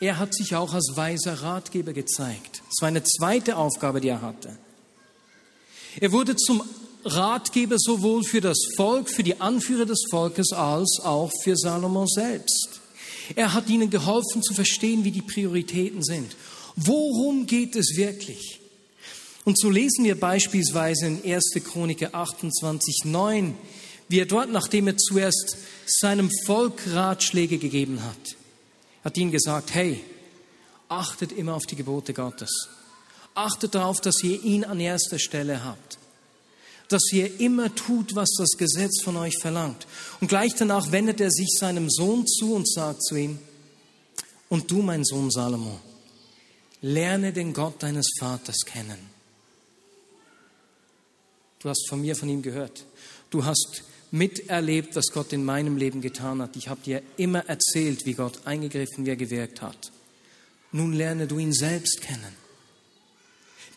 er 0.00 0.18
hat 0.18 0.34
sich 0.34 0.56
auch 0.56 0.74
als 0.74 0.92
weiser 0.96 1.42
Ratgeber 1.42 1.92
gezeigt. 1.92 2.62
Das 2.68 2.80
war 2.80 2.88
eine 2.88 3.04
zweite 3.04 3.56
Aufgabe, 3.56 4.00
die 4.00 4.08
er 4.08 4.22
hatte. 4.22 4.56
Er 6.00 6.12
wurde 6.12 6.36
zum 6.36 6.62
Ratgeber 7.04 7.76
sowohl 7.78 8.22
für 8.24 8.40
das 8.40 8.58
Volk, 8.76 9.10
für 9.10 9.22
die 9.22 9.40
Anführer 9.40 9.86
des 9.86 10.04
Volkes, 10.10 10.52
als 10.52 11.00
auch 11.02 11.30
für 11.42 11.56
Salomo 11.56 12.06
selbst. 12.06 12.80
Er 13.34 13.54
hat 13.54 13.68
ihnen 13.68 13.90
geholfen 13.90 14.42
zu 14.42 14.54
verstehen, 14.54 15.04
wie 15.04 15.10
die 15.10 15.22
Prioritäten 15.22 16.02
sind. 16.02 16.36
Worum 16.76 17.46
geht 17.46 17.76
es 17.76 17.96
wirklich? 17.96 18.60
Und 19.44 19.58
so 19.58 19.70
lesen 19.70 20.04
wir 20.04 20.18
beispielsweise 20.18 21.06
in 21.06 21.24
1. 21.24 21.54
Chronik 21.64 22.14
28, 22.14 23.04
9, 23.04 23.54
wie 24.08 24.20
er 24.20 24.26
dort, 24.26 24.52
nachdem 24.52 24.86
er 24.86 24.96
zuerst 24.96 25.56
seinem 25.86 26.30
Volk 26.46 26.82
Ratschläge 26.92 27.58
gegeben 27.58 28.02
hat, 28.02 28.36
hat 29.04 29.16
ihnen 29.16 29.32
gesagt, 29.32 29.74
hey, 29.74 30.00
achtet 30.88 31.32
immer 31.32 31.54
auf 31.54 31.66
die 31.66 31.76
Gebote 31.76 32.14
Gottes. 32.14 32.68
Achtet 33.34 33.74
darauf, 33.74 34.00
dass 34.00 34.22
ihr 34.22 34.42
ihn 34.42 34.64
an 34.64 34.80
erster 34.80 35.18
Stelle 35.18 35.64
habt. 35.64 35.98
Dass 36.88 37.10
ihr 37.12 37.40
immer 37.40 37.74
tut, 37.74 38.14
was 38.14 38.30
das 38.36 38.50
Gesetz 38.58 39.02
von 39.02 39.16
euch 39.16 39.38
verlangt. 39.40 39.86
Und 40.20 40.28
gleich 40.28 40.54
danach 40.54 40.92
wendet 40.92 41.20
er 41.20 41.30
sich 41.30 41.48
seinem 41.58 41.88
Sohn 41.88 42.26
zu 42.26 42.54
und 42.54 42.70
sagt 42.70 43.02
zu 43.02 43.16
ihm, 43.16 43.38
und 44.48 44.70
du, 44.70 44.82
mein 44.82 45.02
Sohn 45.02 45.30
Salomo, 45.30 45.80
lerne 46.82 47.32
den 47.32 47.54
Gott 47.54 47.82
deines 47.82 48.06
Vaters 48.18 48.58
kennen. 48.66 48.98
Du 51.60 51.70
hast 51.70 51.88
von 51.88 52.02
mir, 52.02 52.14
von 52.16 52.28
ihm 52.28 52.42
gehört. 52.42 52.84
Du 53.30 53.44
hast 53.46 53.84
miterlebt, 54.10 54.94
was 54.94 55.06
Gott 55.06 55.32
in 55.32 55.44
meinem 55.44 55.78
Leben 55.78 56.02
getan 56.02 56.42
hat. 56.42 56.56
Ich 56.56 56.68
habe 56.68 56.82
dir 56.82 57.02
immer 57.16 57.46
erzählt, 57.48 58.04
wie 58.04 58.12
Gott 58.12 58.40
eingegriffen, 58.44 59.06
wie 59.06 59.10
er 59.10 59.16
gewirkt 59.16 59.62
hat. 59.62 59.90
Nun 60.72 60.92
lerne 60.92 61.26
du 61.26 61.38
ihn 61.38 61.52
selbst 61.52 62.02
kennen. 62.02 62.41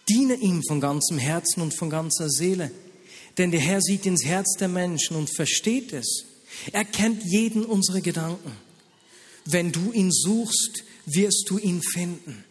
Diene 0.09 0.35
ihm 0.35 0.61
von 0.67 0.79
ganzem 0.79 1.17
Herzen 1.17 1.61
und 1.61 1.75
von 1.77 1.89
ganzer 1.89 2.29
Seele. 2.29 2.71
Denn 3.37 3.51
der 3.51 3.59
Herr 3.59 3.81
sieht 3.81 4.05
ins 4.05 4.23
Herz 4.25 4.55
der 4.59 4.67
Menschen 4.67 5.17
und 5.17 5.33
versteht 5.35 5.93
es. 5.93 6.25
Er 6.71 6.85
kennt 6.85 7.23
jeden 7.23 7.65
unserer 7.65 8.01
Gedanken. 8.01 8.51
Wenn 9.45 9.71
du 9.71 9.91
ihn 9.91 10.11
suchst, 10.11 10.83
wirst 11.05 11.45
du 11.49 11.57
ihn 11.57 11.81
finden. 11.81 12.43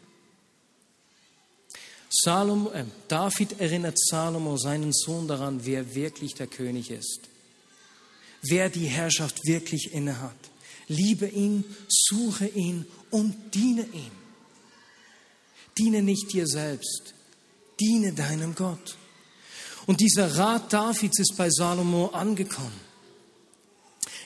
Salomo, 2.10 2.70
äh, 2.70 2.84
David 3.08 3.60
erinnert 3.60 3.98
Salomo, 3.98 4.56
seinen 4.56 4.92
Sohn, 4.92 5.26
daran, 5.26 5.64
wer 5.64 5.94
wirklich 5.94 6.34
der 6.34 6.46
König 6.46 6.90
ist. 6.90 7.20
Wer 8.42 8.68
die 8.68 8.86
Herrschaft 8.86 9.44
wirklich 9.46 9.92
innehat. 9.92 10.36
Liebe 10.86 11.26
ihn, 11.26 11.64
suche 11.88 12.46
ihn 12.46 12.84
und 13.10 13.34
diene 13.54 13.82
ihm. 13.92 14.12
Diene 15.76 16.02
nicht 16.02 16.32
dir 16.32 16.46
selbst, 16.46 17.13
diene 17.84 18.12
deinem 18.12 18.54
Gott. 18.54 18.96
Und 19.86 20.00
dieser 20.00 20.38
Rat 20.38 20.72
Davids 20.72 21.18
ist 21.18 21.36
bei 21.36 21.50
Salomo 21.50 22.06
angekommen. 22.06 22.80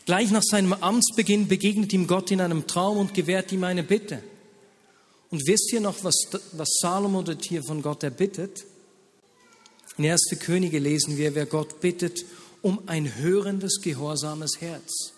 Gleich 0.06 0.30
nach 0.30 0.42
seinem 0.42 0.72
Amtsbeginn 0.72 1.48
begegnet 1.48 1.92
ihm 1.92 2.06
Gott 2.06 2.30
in 2.30 2.40
einem 2.40 2.66
Traum 2.66 2.98
und 2.98 3.14
gewährt 3.14 3.52
ihm 3.52 3.64
eine 3.64 3.82
Bitte. 3.82 4.22
Und 5.30 5.46
wisst 5.46 5.72
ihr 5.72 5.80
noch, 5.80 6.02
was, 6.04 6.14
was 6.52 6.78
Salomo 6.80 7.22
dort 7.22 7.44
hier 7.44 7.62
von 7.62 7.82
Gott 7.82 8.02
erbittet? 8.02 8.64
In 9.98 10.06
1. 10.06 10.36
Könige 10.38 10.78
lesen 10.78 11.18
wir, 11.18 11.34
wer 11.34 11.46
Gott 11.46 11.80
bittet 11.80 12.24
um 12.62 12.80
ein 12.86 13.16
hörendes, 13.16 13.80
gehorsames 13.82 14.60
Herz. 14.60 15.12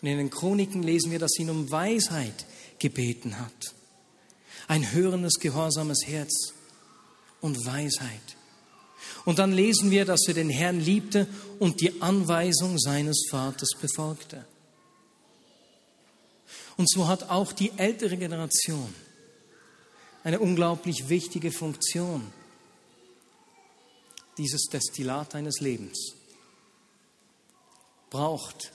Und 0.00 0.08
in 0.08 0.18
den 0.18 0.30
Chroniken 0.30 0.82
lesen 0.82 1.10
wir, 1.10 1.18
dass 1.18 1.38
ihn 1.38 1.50
um 1.50 1.70
Weisheit 1.70 2.46
gebeten 2.78 3.38
hat. 3.38 3.74
Ein 4.68 4.92
hörendes, 4.92 5.34
gehorsames 5.40 6.06
Herz 6.06 6.54
und 7.40 7.64
Weisheit. 7.66 8.36
Und 9.24 9.38
dann 9.38 9.52
lesen 9.52 9.90
wir, 9.90 10.04
dass 10.04 10.26
er 10.28 10.34
den 10.34 10.50
Herrn 10.50 10.80
liebte 10.80 11.26
und 11.58 11.80
die 11.80 12.00
Anweisung 12.00 12.78
seines 12.78 13.26
Vaters 13.30 13.70
befolgte. 13.80 14.44
Und 16.76 16.90
so 16.90 17.08
hat 17.08 17.28
auch 17.30 17.52
die 17.52 17.72
ältere 17.76 18.16
Generation 18.16 18.94
eine 20.22 20.38
unglaublich 20.38 21.08
wichtige 21.08 21.50
Funktion, 21.50 22.32
dieses 24.38 24.64
Destillat 24.64 25.34
eines 25.34 25.60
Lebens 25.60 26.14
braucht 28.10 28.72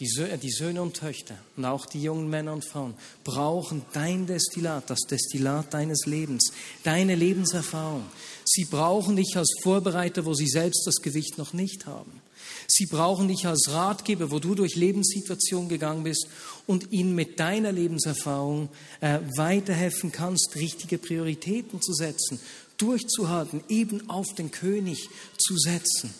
die 0.00 0.50
Söhne 0.50 0.80
und 0.80 0.96
Töchter 0.96 1.36
und 1.56 1.64
auch 1.64 1.84
die 1.84 2.02
jungen 2.02 2.30
Männer 2.30 2.52
und 2.52 2.64
Frauen 2.64 2.94
brauchen 3.24 3.82
dein 3.92 4.26
Destillat, 4.26 4.88
das 4.88 5.00
Destillat 5.10 5.74
deines 5.74 6.06
Lebens, 6.06 6.52
deine 6.84 7.16
Lebenserfahrung. 7.16 8.04
Sie 8.44 8.64
brauchen 8.64 9.16
dich 9.16 9.36
als 9.36 9.52
Vorbereiter, 9.62 10.24
wo 10.24 10.34
sie 10.34 10.46
selbst 10.46 10.86
das 10.86 10.96
Gewicht 11.02 11.36
noch 11.36 11.52
nicht 11.52 11.86
haben. 11.86 12.22
Sie 12.68 12.86
brauchen 12.86 13.28
dich 13.28 13.46
als 13.46 13.70
Ratgeber, 13.70 14.30
wo 14.30 14.38
du 14.38 14.54
durch 14.54 14.76
Lebenssituationen 14.76 15.68
gegangen 15.68 16.04
bist 16.04 16.28
und 16.66 16.92
ihnen 16.92 17.14
mit 17.14 17.40
deiner 17.40 17.72
Lebenserfahrung 17.72 18.68
äh, 19.00 19.18
weiterhelfen 19.36 20.12
kannst, 20.12 20.54
richtige 20.54 20.98
Prioritäten 20.98 21.80
zu 21.80 21.92
setzen, 21.92 22.38
durchzuhalten, 22.76 23.62
eben 23.68 24.08
auf 24.08 24.26
den 24.36 24.50
König 24.50 25.08
zu 25.38 25.56
setzen. 25.56 26.14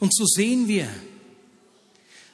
Und 0.00 0.14
so 0.14 0.24
sehen 0.26 0.68
wir, 0.68 0.88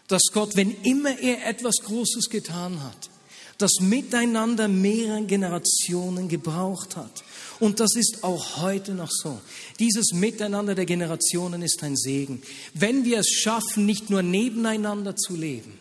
dass 0.08 0.22
Gott, 0.32 0.56
wenn 0.56 0.74
immer 0.82 1.18
er 1.18 1.46
etwas 1.46 1.76
Großes 1.84 2.30
getan 2.30 2.82
hat, 2.82 3.10
das 3.58 3.80
miteinander 3.80 4.68
mehrere 4.68 5.22
Generationen 5.24 6.28
gebraucht 6.28 6.96
hat. 6.96 7.22
Und 7.60 7.78
das 7.78 7.94
ist 7.94 8.24
auch 8.24 8.62
heute 8.62 8.92
noch 8.94 9.10
so. 9.10 9.40
Dieses 9.78 10.12
Miteinander 10.12 10.74
der 10.74 10.86
Generationen 10.86 11.60
ist 11.62 11.82
ein 11.82 11.96
Segen. 11.96 12.42
Wenn 12.72 13.04
wir 13.04 13.18
es 13.18 13.28
schaffen, 13.28 13.84
nicht 13.84 14.08
nur 14.08 14.22
nebeneinander 14.22 15.14
zu 15.14 15.36
leben, 15.36 15.78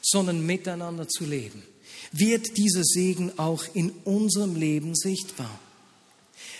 sondern 0.00 0.44
miteinander 0.44 1.06
zu 1.06 1.24
leben, 1.24 1.62
wird 2.12 2.56
dieser 2.56 2.82
Segen 2.82 3.38
auch 3.38 3.64
in 3.74 3.90
unserem 4.04 4.56
Leben 4.56 4.94
sichtbar. 4.94 5.58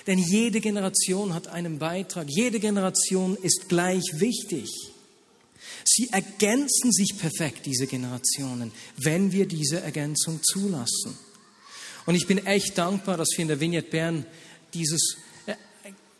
Denn 0.06 0.18
jede 0.18 0.60
Generation 0.60 1.34
hat 1.34 1.48
einen 1.48 1.78
Beitrag, 1.78 2.26
jede 2.28 2.58
Generation 2.58 3.36
ist 3.36 3.68
gleich 3.68 4.04
wichtig. 4.14 4.68
Sie 5.84 6.08
ergänzen 6.10 6.92
sich 6.92 7.18
perfekt, 7.18 7.66
diese 7.66 7.86
Generationen, 7.86 8.72
wenn 8.96 9.32
wir 9.32 9.46
diese 9.46 9.80
Ergänzung 9.80 10.40
zulassen. 10.42 11.16
Und 12.06 12.14
ich 12.14 12.26
bin 12.26 12.44
echt 12.46 12.78
dankbar, 12.78 13.16
dass 13.16 13.28
wir 13.36 13.42
in 13.42 13.48
der 13.48 13.60
Vignette 13.60 13.90
Bern 13.90 14.26
dieses, 14.74 15.16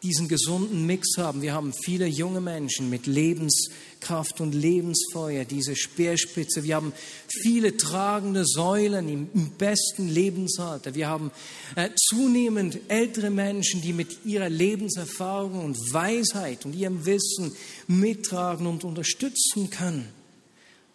diesen 0.03 0.27
gesunden 0.27 0.85
Mix 0.85 1.17
haben. 1.17 1.43
Wir 1.43 1.55
haben 1.55 1.73
viele 1.85 2.07
junge 2.07 2.41
Menschen 2.41 2.91
mit 2.91 3.07
Lebenskraft 3.07 4.41
und 4.41 4.53
Lebensfeuer, 4.53 5.45
diese 5.45 5.77
Speerspitze. 5.77 6.65
Wir 6.65 6.75
haben 6.75 6.93
viele 7.29 7.77
tragende 7.77 8.45
Säulen 8.45 9.09
im, 9.09 9.51
besten 9.53 10.09
Lebensalter. 10.09 10.97
Wir 10.97 11.07
haben 11.07 11.31
äh, 11.77 11.91
zunehmend 11.95 12.79
ältere 12.89 13.31
Menschen, 13.31 13.81
die 13.81 13.93
mit 13.93 14.25
ihrer 14.25 14.49
Lebenserfahrung 14.49 15.65
und 15.65 15.77
Weisheit 15.93 16.67
und 16.67 16.75
ihrem 16.75 17.07
Wissen 17.07 17.55
mittragen 17.87 18.67
und 18.67 18.83
unterstützen 18.83 19.71
können, 19.71 20.09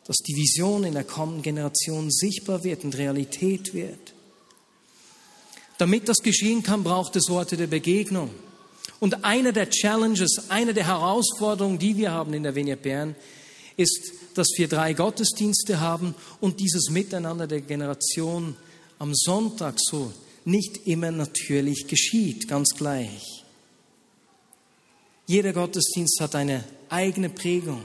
dass 0.05 0.17
die 0.17 0.35
Vision 0.35 0.83
in 0.83 0.95
der 0.95 1.05
kommenden 1.05 1.43
Generation 1.43 2.11
sichtbar 2.11 2.65
wird 2.65 2.83
und 2.83 2.97
Realität 2.97 3.73
wird. 3.73 4.13
Damit 5.77 6.09
das 6.09 6.17
geschehen 6.17 6.61
kann, 6.63 6.83
braucht 6.83 7.15
es 7.15 7.29
Worte 7.29 7.55
der 7.55 7.67
Begegnung. 7.67 8.31
Und 8.99 9.23
eine 9.23 9.53
der 9.53 9.69
Challenges, 9.69 10.49
eine 10.49 10.73
der 10.73 10.87
Herausforderungen, 10.87 11.77
die 11.77 11.97
wir 11.97 12.11
haben 12.11 12.33
in 12.33 12.43
der 12.43 12.55
Vignette 12.55 12.81
Bern, 12.81 13.15
ist, 13.75 14.11
dass 14.33 14.47
wir 14.57 14.67
drei 14.67 14.93
Gottesdienste 14.93 15.79
haben 15.79 16.15
und 16.41 16.59
dieses 16.59 16.89
Miteinander 16.89 17.47
der 17.47 17.61
Generation 17.61 18.55
am 18.99 19.13
Sonntag 19.13 19.75
so 19.77 20.11
nicht 20.45 20.87
immer 20.87 21.11
natürlich 21.11 21.87
geschieht, 21.87 22.47
ganz 22.47 22.69
gleich. 22.75 23.43
Jeder 25.27 25.53
Gottesdienst 25.53 26.19
hat 26.21 26.35
eine 26.35 26.63
eigene 26.89 27.29
Prägung. 27.29 27.83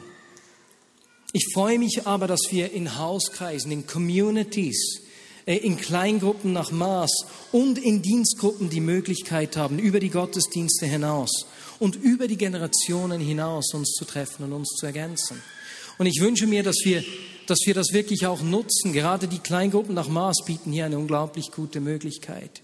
Ich 1.33 1.48
freue 1.53 1.79
mich 1.79 2.07
aber, 2.07 2.27
dass 2.27 2.42
wir 2.51 2.72
in 2.72 2.98
Hauskreisen, 2.98 3.72
in 3.72 3.87
Communities, 3.87 5.01
in 5.46 5.76
Kleingruppen 5.76 6.52
nach 6.52 6.70
Maß 6.70 7.26
und 7.50 7.78
in 7.78 8.02
Dienstgruppen 8.02 8.70
die 8.70 8.81
Möglichkeit 8.81 9.57
haben, 9.57 9.78
über 9.78 10.00
die 10.00 10.11
Gottesdienste 10.11 10.87
hinaus 10.87 11.46
und 11.78 11.96
über 11.96 12.28
die 12.28 12.37
Generationen 12.37 13.20
hinaus 13.20 13.74
uns 13.74 13.92
zu 13.92 14.05
treffen 14.05 14.44
und 14.44 14.52
uns 14.52 14.68
zu 14.78 14.87
ergänzen. 14.87 15.42
Und 15.98 16.07
ich 16.07 16.20
wünsche 16.20 16.46
mir, 16.46 16.62
dass 16.62 16.76
wir, 16.85 17.05
dass 17.46 17.59
wir 17.66 17.74
das 17.74 17.92
wirklich 17.92 18.26
auch 18.26 18.40
nutzen. 18.42 18.92
Gerade 18.92 19.28
die 19.28 19.40
Kleingruppen 19.40 19.94
nach 19.94 20.09
Maß 20.09 20.44
bieten 20.46 20.72
hier 20.72 20.87
eine 20.87 20.98
unglaublich 20.98 21.50
gute 21.50 21.81
Möglichkeit. 21.81 22.62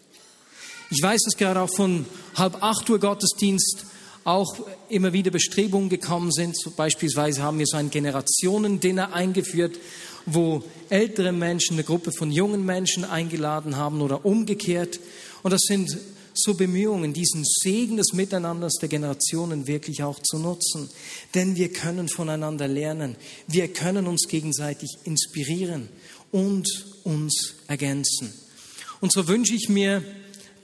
Ich 0.90 1.02
weiß, 1.02 1.20
dass 1.24 1.36
gerade 1.36 1.60
auch 1.60 1.74
von 1.74 2.06
halb 2.36 2.62
acht 2.62 2.88
Uhr 2.88 2.98
Gottesdienst 2.98 3.84
auch 4.28 4.60
immer 4.90 5.14
wieder 5.14 5.30
Bestrebungen 5.30 5.88
gekommen 5.88 6.30
sind. 6.30 6.54
So 6.56 6.70
beispielsweise 6.70 7.42
haben 7.42 7.58
wir 7.58 7.66
so 7.66 7.78
ein 7.78 7.90
Generationendinner 7.90 9.14
eingeführt, 9.14 9.78
wo 10.26 10.62
ältere 10.90 11.32
Menschen 11.32 11.74
eine 11.74 11.84
Gruppe 11.84 12.12
von 12.12 12.30
jungen 12.30 12.64
Menschen 12.66 13.04
eingeladen 13.04 13.76
haben 13.76 14.02
oder 14.02 14.26
umgekehrt. 14.26 15.00
Und 15.42 15.52
das 15.52 15.62
sind 15.62 15.96
so 16.34 16.54
Bemühungen, 16.54 17.14
diesen 17.14 17.42
Segen 17.44 17.96
des 17.96 18.12
Miteinanders 18.12 18.74
der 18.74 18.90
Generationen 18.90 19.66
wirklich 19.66 20.02
auch 20.02 20.20
zu 20.20 20.38
nutzen. 20.38 20.90
Denn 21.34 21.56
wir 21.56 21.72
können 21.72 22.08
voneinander 22.08 22.68
lernen. 22.68 23.16
Wir 23.46 23.68
können 23.68 24.06
uns 24.06 24.28
gegenseitig 24.28 24.90
inspirieren 25.04 25.88
und 26.32 26.68
uns 27.02 27.54
ergänzen. 27.66 28.34
Und 29.00 29.10
so 29.10 29.26
wünsche 29.26 29.54
ich 29.54 29.70
mir, 29.70 30.02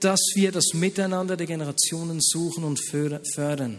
dass 0.01 0.21
wir 0.35 0.53
das 0.53 0.75
Miteinander 0.75 1.37
der 1.37 1.47
Generationen 1.47 2.21
suchen 2.21 2.65
und 2.65 2.81
fördern. 2.85 3.79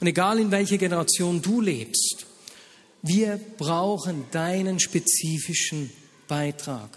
Und 0.00 0.06
egal 0.06 0.38
in 0.38 0.50
welcher 0.50 0.78
Generation 0.78 1.40
du 1.40 1.60
lebst, 1.60 2.26
wir 3.02 3.38
brauchen 3.58 4.24
deinen 4.30 4.80
spezifischen 4.80 5.90
Beitrag. 6.26 6.88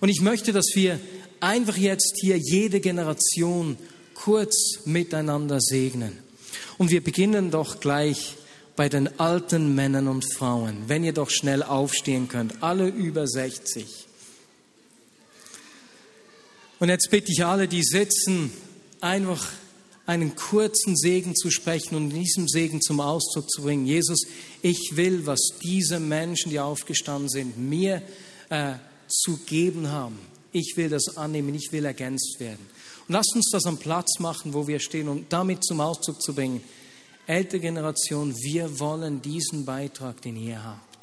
Und 0.00 0.08
ich 0.08 0.20
möchte, 0.20 0.52
dass 0.52 0.72
wir 0.74 1.00
einfach 1.40 1.76
jetzt 1.76 2.18
hier 2.20 2.36
jede 2.36 2.80
Generation 2.80 3.76
kurz 4.14 4.80
miteinander 4.84 5.60
segnen. 5.60 6.18
Und 6.78 6.90
wir 6.90 7.02
beginnen 7.02 7.50
doch 7.50 7.80
gleich 7.80 8.36
bei 8.76 8.88
den 8.88 9.20
alten 9.20 9.74
Männern 9.74 10.08
und 10.08 10.24
Frauen, 10.34 10.84
wenn 10.88 11.04
ihr 11.04 11.12
doch 11.12 11.30
schnell 11.30 11.62
aufstehen 11.62 12.28
könnt, 12.28 12.62
alle 12.62 12.88
über 12.88 13.26
60. 13.26 13.86
Und 16.84 16.90
jetzt 16.90 17.10
bitte 17.10 17.32
ich 17.32 17.42
alle, 17.42 17.66
die 17.66 17.82
sitzen, 17.82 18.52
einfach 19.00 19.48
einen 20.04 20.36
kurzen 20.36 20.94
Segen 20.96 21.34
zu 21.34 21.50
sprechen 21.50 21.94
und 21.94 22.10
diesem 22.10 22.46
Segen 22.46 22.82
zum 22.82 23.00
Ausdruck 23.00 23.48
zu 23.48 23.62
bringen. 23.62 23.86
Jesus, 23.86 24.26
ich 24.60 24.90
will, 24.92 25.24
was 25.24 25.40
diese 25.62 25.98
Menschen, 25.98 26.50
die 26.50 26.60
aufgestanden 26.60 27.30
sind, 27.30 27.56
mir 27.56 28.02
äh, 28.50 28.74
zu 29.08 29.38
geben 29.46 29.90
haben. 29.90 30.18
Ich 30.52 30.74
will 30.76 30.90
das 30.90 31.16
annehmen, 31.16 31.54
ich 31.54 31.72
will 31.72 31.86
ergänzt 31.86 32.36
werden. 32.38 32.66
Und 33.08 33.14
lasst 33.14 33.34
uns 33.34 33.48
das 33.50 33.64
am 33.64 33.78
Platz 33.78 34.18
machen, 34.18 34.52
wo 34.52 34.66
wir 34.68 34.78
stehen, 34.78 35.08
um 35.08 35.24
damit 35.30 35.64
zum 35.64 35.80
Ausdruck 35.80 36.20
zu 36.20 36.34
bringen. 36.34 36.62
Ältere 37.26 37.60
Generation, 37.60 38.34
wir 38.42 38.78
wollen 38.78 39.22
diesen 39.22 39.64
Beitrag, 39.64 40.20
den 40.20 40.36
ihr 40.36 40.62
habt. 40.62 40.93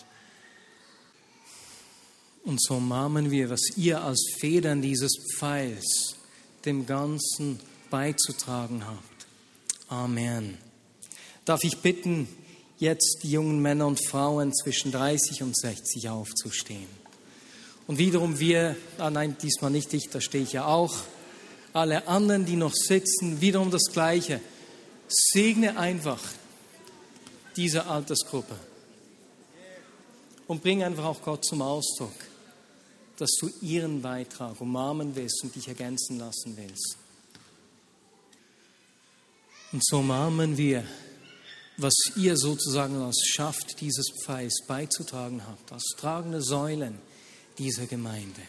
Und 2.43 2.61
so 2.61 2.75
umarmen 2.75 3.29
wir, 3.29 3.49
was 3.49 3.61
ihr 3.77 4.03
als 4.03 4.33
Federn 4.39 4.81
dieses 4.81 5.11
Pfeils 5.35 6.15
dem 6.65 6.85
Ganzen 6.85 7.59
beizutragen 7.89 8.85
habt. 8.85 9.27
Amen. 9.89 10.57
Darf 11.45 11.63
ich 11.63 11.77
bitten, 11.79 12.27
jetzt 12.79 13.19
die 13.23 13.31
jungen 13.31 13.61
Männer 13.61 13.87
und 13.87 14.03
Frauen 14.07 14.53
zwischen 14.53 14.91
30 14.91 15.43
und 15.43 15.57
60 15.57 16.09
aufzustehen? 16.09 17.01
Und 17.87 17.97
wiederum 17.97 18.39
wir, 18.39 18.75
ah 18.97 19.09
nein, 19.09 19.35
diesmal 19.41 19.71
nicht 19.71 19.93
ich, 19.93 20.09
da 20.09 20.21
stehe 20.21 20.43
ich 20.43 20.53
ja 20.53 20.65
auch, 20.65 20.95
alle 21.73 22.07
anderen, 22.07 22.45
die 22.45 22.55
noch 22.55 22.73
sitzen, 22.73 23.41
wiederum 23.41 23.71
das 23.71 23.91
Gleiche. 23.91 24.41
Segne 25.07 25.77
einfach 25.77 26.21
diese 27.55 27.85
Altersgruppe 27.85 28.55
und 30.47 30.61
bring 30.61 30.83
einfach 30.83 31.05
auch 31.05 31.21
Gott 31.21 31.45
zum 31.45 31.61
Ausdruck, 31.61 32.13
dass 33.21 33.35
du 33.39 33.51
ihren 33.61 34.01
Beitrag 34.01 34.59
umarmen 34.59 35.15
willst 35.15 35.43
und 35.43 35.53
dich 35.53 35.67
ergänzen 35.67 36.17
lassen 36.17 36.57
willst. 36.57 36.97
Und 39.71 39.85
so 39.85 39.99
umarmen 39.99 40.57
wir, 40.57 40.83
was 41.77 41.93
ihr 42.15 42.35
sozusagen 42.35 42.99
als 42.99 43.21
Schaft 43.27 43.79
dieses 43.79 44.07
Pfeils 44.23 44.63
beizutragen 44.67 45.45
habt, 45.45 45.71
als 45.71 45.83
tragende 45.97 46.41
Säulen 46.41 46.97
dieser 47.59 47.85
Gemeinde. 47.85 48.41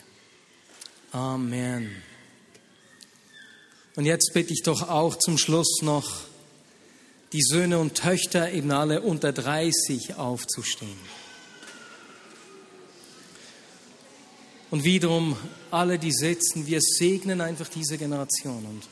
Amen. 1.13 1.91
Und 3.95 4.07
jetzt 4.07 4.31
bitte 4.33 4.55
ich 4.55 4.63
doch 4.63 4.89
auch 4.89 5.17
zum 5.17 5.37
Schluss 5.37 5.83
noch 5.83 6.23
die 7.35 7.43
Söhne 7.43 7.79
und 7.79 7.95
Töchter 7.95 8.51
eben 8.53 8.71
alle 8.71 9.03
unter 9.03 9.33
30 9.33 10.15
aufzustehen. 10.17 11.22
Und 14.73 14.85
wiederum 14.85 15.37
alle, 15.71 15.99
die 15.99 16.13
sitzen, 16.13 16.67
wir 16.67 16.81
segnen 16.81 17.43
einfach 17.43 17.69
diese 17.69 17.99
Generation 17.99 18.65
und 18.65 18.83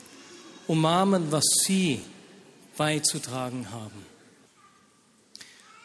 umarmen, 0.67 1.31
was 1.31 1.43
sie 1.65 1.99
beizutragen 2.77 3.71
haben. 3.71 4.05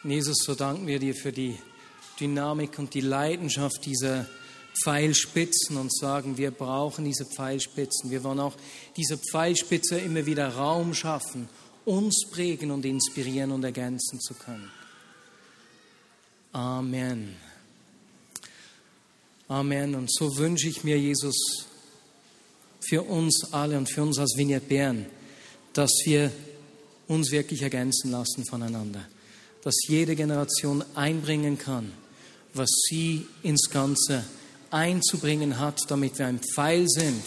Und 0.03 0.11
Jesus, 0.11 0.37
so 0.45 0.53
danken 0.53 0.85
wir 0.85 0.99
dir 0.99 1.15
für 1.15 1.31
die 1.31 1.57
Dynamik 2.19 2.77
und 2.77 2.93
die 2.93 3.01
Leidenschaft 3.01 3.87
dieser 3.87 4.27
Pfeilspitzen 4.83 5.77
und 5.77 5.91
sagen, 5.91 6.37
wir 6.37 6.51
brauchen 6.51 7.03
diese 7.03 7.25
Pfeilspitzen. 7.25 8.11
Wir 8.11 8.23
wollen 8.23 8.39
auch 8.39 8.55
diese 8.95 9.17
Pfeilspitze 9.17 9.97
immer 9.97 10.27
wieder 10.27 10.49
Raum 10.49 10.93
schaffen, 10.93 11.49
uns 11.85 12.27
prägen 12.29 12.69
und 12.69 12.85
inspirieren 12.85 13.51
und 13.51 13.63
ergänzen 13.63 14.19
zu 14.19 14.35
können. 14.35 14.69
Amen. 16.51 17.46
Amen. 19.47 19.95
Und 19.95 20.11
so 20.11 20.37
wünsche 20.37 20.67
ich 20.67 20.83
mir, 20.83 20.99
Jesus, 20.99 21.65
für 22.81 23.03
uns 23.03 23.53
alle 23.53 23.77
und 23.77 23.89
für 23.89 24.01
uns 24.01 24.19
als 24.19 24.35
Vignette 24.37 24.65
Bern, 24.65 25.05
dass 25.73 25.91
wir 26.05 26.31
uns 27.07 27.31
wirklich 27.31 27.61
ergänzen 27.61 28.11
lassen 28.11 28.45
voneinander. 28.45 29.05
Dass 29.63 29.75
jede 29.87 30.15
Generation 30.15 30.83
einbringen 30.95 31.57
kann, 31.57 31.91
was 32.53 32.69
sie 32.89 33.25
ins 33.43 33.69
Ganze 33.69 34.23
einzubringen 34.71 35.59
hat, 35.59 35.79
damit 35.87 36.19
wir 36.19 36.27
ein 36.27 36.39
Pfeil 36.39 36.85
sind, 36.87 37.23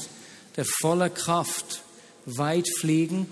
der 0.57 0.65
voller 0.81 1.11
Kraft 1.11 1.83
weit 2.27 2.69
fliegen, 2.79 3.27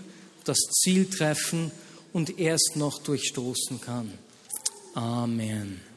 das 0.44 0.58
Ziel 0.58 1.08
treffen 1.10 1.70
und 2.12 2.38
erst 2.38 2.72
noch 2.76 3.02
durchstoßen 3.02 3.80
kann. 3.80 4.12
Amen. 4.94 5.87